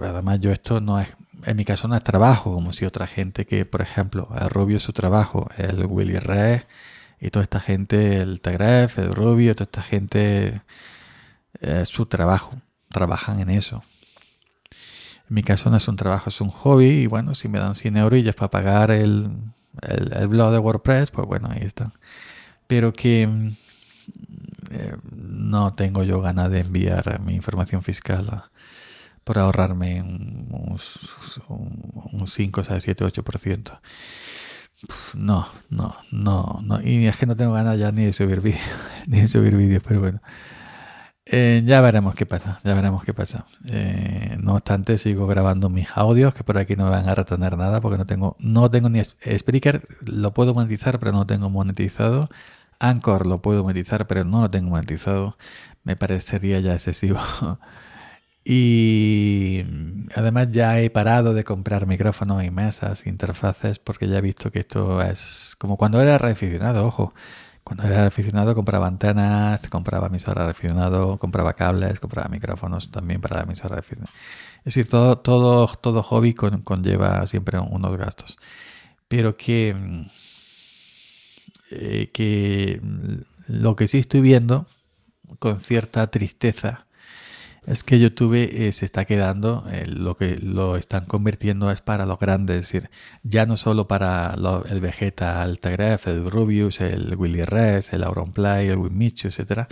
Además, 0.01 0.41
yo 0.41 0.51
esto 0.51 0.81
no 0.81 0.99
es, 0.99 1.15
en 1.45 1.57
mi 1.57 1.65
caso 1.65 1.89
no 1.89 1.97
es 1.97 2.03
trabajo, 2.03 2.53
como 2.53 2.73
si 2.73 2.85
otra 2.85 3.07
gente 3.07 3.47
que, 3.47 3.65
por 3.65 3.83
ejemplo, 3.83 4.29
el 4.41 4.51
Rubio 4.51 4.79
es 4.79 4.83
su 4.83 4.93
trabajo, 4.93 5.49
el 5.57 5.87
Willy 5.87 6.19
Red 6.19 6.63
y 7.21 7.31
toda 7.31 7.43
esta 7.43 7.61
gente, 7.61 8.19
el 8.19 8.41
Tegref, 8.41 8.99
el 8.99 9.15
Rubio, 9.15 9.55
toda 9.55 9.65
esta 9.65 9.83
gente 9.83 10.63
es 11.61 11.89
su 11.89 12.07
trabajo, 12.07 12.55
trabajan 12.91 13.41
en 13.41 13.51
eso. 13.51 13.83
En 15.29 15.35
mi 15.35 15.43
caso 15.43 15.71
no 15.71 15.77
es 15.77 15.89
un 15.89 15.97
trabajo, 15.97 16.31
es 16.31 16.41
un 16.41 16.51
hobby 16.51 17.03
y 17.03 17.07
bueno, 17.07 17.35
si 17.35 17.49
me 17.49 17.59
dan 17.59 17.75
100 17.75 17.97
eurillos 17.97 18.35
para 18.35 18.51
pagar 18.51 18.91
el, 18.91 19.31
el, 19.83 20.29
blog 20.29 20.53
de 20.53 20.59
WordPress, 20.59 21.11
pues 21.11 21.27
bueno, 21.27 21.49
ahí 21.51 21.63
están. 21.63 21.93
Pero 22.67 22.93
que 22.93 23.27
mm, 23.27 23.49
eh, 24.71 24.97
no 25.13 25.75
tengo 25.75 26.03
yo 26.03 26.21
ganas 26.21 26.51
de 26.51 26.61
enviar 26.61 27.21
mi 27.21 27.35
información 27.35 27.83
fiscal 27.83 28.45
por 29.25 29.39
ahorrarme 29.39 30.03
un, 30.03 30.79
un, 31.49 32.27
5, 32.29 32.65
6, 32.65 32.83
7, 32.83 33.05
8%. 33.05 33.81
No, 35.15 35.49
no, 35.71 35.97
no, 36.13 36.61
no. 36.63 36.81
Y 36.83 37.07
es 37.07 37.17
que 37.17 37.27
no 37.27 37.37
tengo 37.37 37.53
ganas 37.53 37.79
ya 37.79 37.91
ni 37.93 38.05
de 38.05 38.13
subir 38.13 38.41
vídeos, 38.41 38.63
ni 39.07 39.21
de 39.23 39.29
subir 39.29 39.57
vídeos, 39.57 39.83
pero 39.87 40.01
bueno. 40.01 40.21
Eh, 41.29 41.63
ya 41.67 41.81
veremos 41.81 42.15
qué 42.15 42.25
pasa, 42.25 42.61
ya 42.63 42.75
veremos 42.75 43.05
qué 43.05 43.13
pasa. 43.13 43.47
Eh, 43.69 44.37
no 44.41 44.55
obstante, 44.55 44.97
sigo 44.97 45.27
grabando 45.27 45.69
mis 45.69 45.89
audios, 45.97 46.33
que 46.35 46.45
por 46.45 46.57
aquí 46.57 46.77
no 46.77 46.85
me 46.85 46.91
van 46.91 47.09
a 47.09 47.15
retener 47.17 47.57
nada, 47.59 47.81
porque 47.81 47.99
no 47.99 48.07
tengo, 48.07 48.37
no 48.39 48.71
tengo 48.71 48.89
ni 48.89 49.03
Spreaker, 49.05 49.83
lo 50.07 50.33
puedo 50.33 50.55
monetizar, 50.55 51.01
pero 51.01 51.11
no 51.13 51.27
tengo 51.27 51.51
monetizado. 51.51 52.29
Anchor 52.79 53.27
lo 53.27 53.43
puedo 53.43 53.65
monetizar, 53.65 54.07
pero 54.07 54.25
no 54.25 54.41
lo 54.43 54.51
tengo 54.51 54.71
monetizado. 54.71 55.37
Me 55.85 55.97
parecería 55.97 56.61
ya 56.61 56.75
excesivo. 56.75 57.19
y 58.45 59.65
además 60.15 60.49
ya 60.53 60.79
he 60.81 60.91
parado 60.91 61.35
de 61.35 61.45
comprar 61.45 61.87
micrófonos 61.87 62.45
y 62.45 62.51
mesas, 62.51 63.07
interfaces, 63.07 63.79
porque 63.81 64.09
ya 64.09 64.19
he 64.19 64.21
visto 64.21 64.51
que 64.53 64.61
esto 64.61 65.03
es 65.03 65.57
como 65.59 65.77
cuando 65.77 66.01
era 66.01 66.19
reaficionado, 66.19 66.87
ojo. 66.87 67.15
Cuando 67.67 67.83
era 67.83 68.07
aficionado 68.07 68.55
compraba 68.55 68.87
antenas, 68.87 69.67
compraba 69.67 70.07
emisora 70.07 70.49
aficionado, 70.49 71.19
compraba 71.19 71.55
cables, 71.55 71.99
compraba 71.99 72.29
micrófonos 72.29 72.93
también 72.93 73.21
para 73.21 73.39
la 73.39 73.43
emisora 73.43 73.81
aficionado. 73.81 74.13
Es 74.59 74.75
decir, 74.77 74.89
todo, 74.89 75.19
todo, 75.19 75.67
todo 75.67 76.05
hobby 76.05 76.33
conlleva 76.33 77.27
siempre 77.27 77.59
unos 77.59 77.99
gastos. 77.99 78.39
Pero 79.09 79.37
que, 79.37 79.75
eh, 81.73 82.11
que 82.13 82.81
lo 83.49 83.75
que 83.75 83.89
sí 83.89 83.99
estoy 83.99 84.21
viendo 84.21 84.67
con 85.41 85.61
cierta 85.61 86.07
tristeza 86.07 86.86
es 87.67 87.83
que 87.83 87.99
YouTube 87.99 88.35
eh, 88.35 88.71
se 88.73 88.85
está 88.85 89.05
quedando, 89.05 89.65
eh, 89.71 89.87
lo 89.87 90.17
que 90.17 90.37
lo 90.37 90.77
están 90.77 91.05
convirtiendo 91.05 91.71
es 91.71 91.81
para 91.81 92.07
los 92.07 92.19
grandes, 92.19 92.57
es 92.57 92.63
decir, 92.63 92.91
ya 93.25 93.45
no 93.45 93.57
solo 93.57 93.89
para 93.89 94.35
el 94.71 94.81
Vegeta 94.81 95.43
Altagraph, 95.43 96.07
el 96.07 96.31
Rubius, 96.31 96.81
el 96.81 97.17
Willy 97.17 97.43
Res, 97.43 97.93
el 97.93 98.05
Auronplay, 98.05 98.69
el 98.69 98.79
Wimichu, 98.79 99.29
etcétera. 99.29 99.67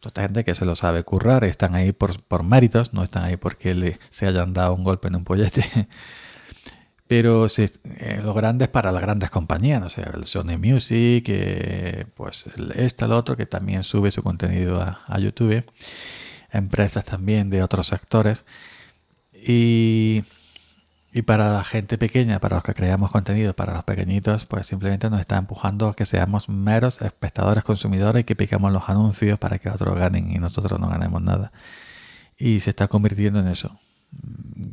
Toda 0.00 0.10
esta 0.10 0.22
gente 0.22 0.44
que 0.44 0.54
se 0.54 0.64
lo 0.64 0.76
sabe 0.76 1.02
currar, 1.04 1.42
están 1.44 1.74
ahí 1.74 1.92
por, 1.92 2.22
por 2.22 2.42
méritos, 2.44 2.92
no 2.92 3.02
están 3.02 3.24
ahí 3.24 3.36
porque 3.36 3.74
le, 3.74 3.98
se 4.10 4.26
hayan 4.26 4.52
dado 4.52 4.74
un 4.74 4.84
golpe 4.84 5.08
en 5.08 5.16
un 5.16 5.24
pollete. 5.24 5.88
Pero 7.08 7.48
se, 7.48 7.70
eh, 7.84 8.20
los 8.22 8.34
grandes 8.36 8.68
para 8.68 8.92
las 8.92 9.00
grandes 9.00 9.30
compañías, 9.30 9.80
no 9.80 9.88
sé, 9.88 10.02
el 10.02 10.26
Sony 10.26 10.58
Music, 10.58 11.24
pues 12.14 12.44
este, 12.74 13.06
el 13.06 13.12
otro, 13.12 13.34
que 13.34 13.46
también 13.46 13.82
sube 13.82 14.10
su 14.10 14.22
contenido 14.22 14.82
a 14.82 15.18
YouTube 15.18 15.64
empresas 16.50 17.04
también 17.04 17.50
de 17.50 17.62
otros 17.62 17.88
sectores. 17.88 18.44
Y, 19.32 20.24
y 21.12 21.22
para 21.22 21.52
la 21.52 21.64
gente 21.64 21.98
pequeña, 21.98 22.38
para 22.40 22.56
los 22.56 22.64
que 22.64 22.74
creamos 22.74 23.10
contenido, 23.10 23.54
para 23.54 23.74
los 23.74 23.84
pequeñitos, 23.84 24.46
pues 24.46 24.66
simplemente 24.66 25.08
nos 25.10 25.20
está 25.20 25.38
empujando 25.38 25.88
a 25.88 25.96
que 25.96 26.06
seamos 26.06 26.48
meros 26.48 27.00
espectadores, 27.00 27.64
consumidores 27.64 28.22
y 28.22 28.24
que 28.24 28.36
piquemos 28.36 28.72
los 28.72 28.88
anuncios 28.88 29.38
para 29.38 29.58
que 29.58 29.70
otros 29.70 29.98
ganen 29.98 30.30
y 30.30 30.38
nosotros 30.38 30.78
no 30.80 30.88
ganemos 30.88 31.22
nada. 31.22 31.52
Y 32.36 32.60
se 32.60 32.70
está 32.70 32.88
convirtiendo 32.88 33.40
en 33.40 33.48
eso. 33.48 33.78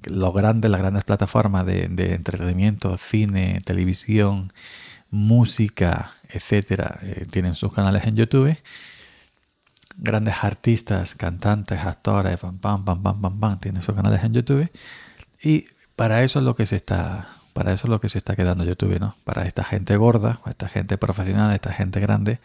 Los 0.05 0.33
grandes, 0.33 0.71
las 0.71 0.81
grandes 0.81 1.03
plataformas 1.03 1.65
de, 1.65 1.87
de 1.89 2.15
entretenimiento, 2.15 2.97
cine, 2.97 3.59
televisión, 3.65 4.53
música, 5.09 6.11
etcétera, 6.29 6.99
eh, 7.01 7.25
tienen 7.29 7.53
sus 7.53 7.73
canales 7.73 8.05
en 8.05 8.15
YouTube 8.15 8.57
grandes 9.97 10.35
artistas, 10.41 11.15
cantantes, 11.15 11.79
actores, 11.79 12.37
pam, 12.37 12.57
pam, 12.57 12.85
pam, 12.85 13.01
pam, 13.01 13.21
pam, 13.21 13.39
pam, 13.39 13.59
tienen 13.59 13.81
sus 13.81 13.95
canales 13.95 14.23
en 14.23 14.33
YouTube. 14.33 14.71
Y 15.41 15.65
para 15.95 16.23
eso 16.23 16.39
es 16.39 16.45
lo 16.45 16.55
que 16.55 16.65
se 16.65 16.75
está, 16.75 17.27
para 17.53 17.73
eso 17.73 17.87
es 17.87 17.89
lo 17.89 17.99
que 17.99 18.09
se 18.09 18.17
está 18.17 18.35
quedando 18.35 18.63
YouTube, 18.63 18.99
¿no? 18.99 19.15
Para 19.23 19.45
esta 19.45 19.63
gente 19.63 19.95
gorda, 19.97 20.41
esta 20.47 20.67
gente 20.67 20.97
profesional, 20.97 21.53
esta 21.53 21.71
gente 21.71 21.99
grande 21.99 22.39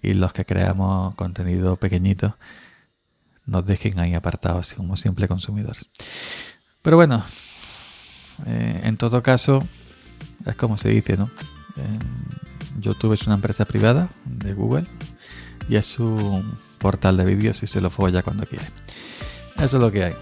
y 0.00 0.14
los 0.14 0.32
que 0.32 0.44
creamos 0.44 1.14
contenido 1.14 1.76
pequeñito 1.76 2.36
nos 3.46 3.66
dejen 3.66 3.98
ahí 3.98 4.14
apartados 4.14 4.74
como 4.74 4.96
simple 4.96 5.26
consumidores. 5.26 5.86
Pero 6.82 6.96
bueno, 6.96 7.24
eh, 8.46 8.80
en 8.84 8.96
todo 8.96 9.22
caso, 9.22 9.58
es 10.46 10.54
como 10.56 10.76
se 10.76 10.90
dice, 10.90 11.16
¿no? 11.16 11.30
YouTube 12.80 13.12
es 13.12 13.26
una 13.26 13.34
empresa 13.34 13.64
privada 13.64 14.08
de 14.24 14.52
Google 14.52 14.86
y 15.68 15.76
es 15.76 15.98
un 15.98 16.50
portal 16.78 17.16
de 17.16 17.24
vídeos 17.24 17.62
y 17.62 17.66
se 17.66 17.80
lo 17.80 17.90
folla 17.90 18.22
cuando 18.22 18.46
quiere. 18.46 18.64
Eso 19.56 19.76
es 19.76 19.82
lo 19.82 19.90
que 19.90 20.04
hay. 20.04 20.14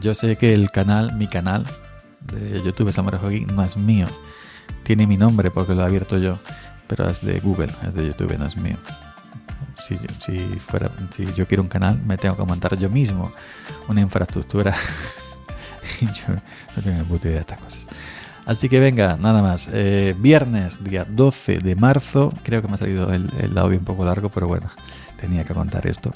yo 0.00 0.14
sé 0.14 0.36
que 0.36 0.52
el 0.52 0.70
canal, 0.70 1.14
mi 1.14 1.28
canal 1.28 1.64
de 2.32 2.62
YouTube 2.62 2.92
Samurai 2.92 3.20
Hockey 3.20 3.46
no 3.46 3.62
es 3.64 3.76
mío. 3.76 4.06
Tiene 4.82 5.06
mi 5.06 5.16
nombre 5.16 5.50
porque 5.50 5.74
lo 5.74 5.82
he 5.82 5.84
abierto 5.84 6.18
yo, 6.18 6.38
pero 6.86 7.08
es 7.08 7.24
de 7.24 7.40
Google, 7.40 7.72
es 7.86 7.94
de 7.94 8.06
YouTube, 8.06 8.36
no 8.38 8.46
es 8.46 8.56
mío. 8.56 8.76
Si, 9.84 9.96
si, 10.24 10.38
fuera, 10.58 10.90
si 11.14 11.24
yo 11.34 11.46
quiero 11.46 11.62
un 11.62 11.68
canal, 11.68 12.00
me 12.04 12.16
tengo 12.16 12.36
que 12.36 12.44
montar 12.44 12.76
yo 12.76 12.90
mismo 12.90 13.32
una 13.88 14.00
infraestructura. 14.00 14.74
yo 16.00 16.34
no 16.34 16.82
tengo 16.82 16.98
ni 16.98 17.04
puta 17.04 17.28
idea 17.28 17.36
de 17.36 17.40
estas 17.40 17.58
cosas. 17.58 17.86
Así 18.46 18.68
que 18.68 18.78
venga, 18.78 19.16
nada 19.20 19.42
más. 19.42 19.68
Eh, 19.72 20.14
viernes, 20.16 20.82
día 20.82 21.04
12 21.04 21.58
de 21.58 21.74
marzo. 21.74 22.32
Creo 22.44 22.62
que 22.62 22.68
me 22.68 22.74
ha 22.74 22.78
salido 22.78 23.12
el, 23.12 23.58
audio 23.58 23.76
un 23.76 23.84
poco 23.84 24.04
largo, 24.04 24.28
pero 24.28 24.46
bueno, 24.46 24.68
tenía 25.16 25.44
que 25.44 25.54
contar 25.54 25.86
esto. 25.86 26.12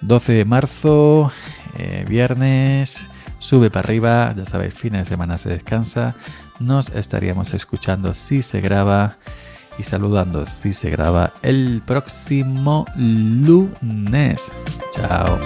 12 0.00 0.32
de 0.32 0.44
marzo, 0.44 1.32
eh, 1.78 2.04
viernes, 2.08 3.08
sube 3.38 3.70
para 3.70 3.86
arriba. 3.86 4.34
Ya 4.36 4.46
sabéis, 4.46 4.74
fin 4.74 4.94
de 4.94 5.04
semana 5.04 5.38
se 5.38 5.48
descansa. 5.48 6.14
Nos 6.60 6.90
estaríamos 6.90 7.54
escuchando 7.54 8.14
si 8.14 8.42
se 8.42 8.60
graba 8.60 9.16
y 9.78 9.82
saludando 9.82 10.46
si 10.46 10.72
se 10.72 10.90
graba 10.90 11.32
el 11.42 11.82
próximo 11.84 12.84
lunes. 12.96 14.52
Chao. 14.92 15.38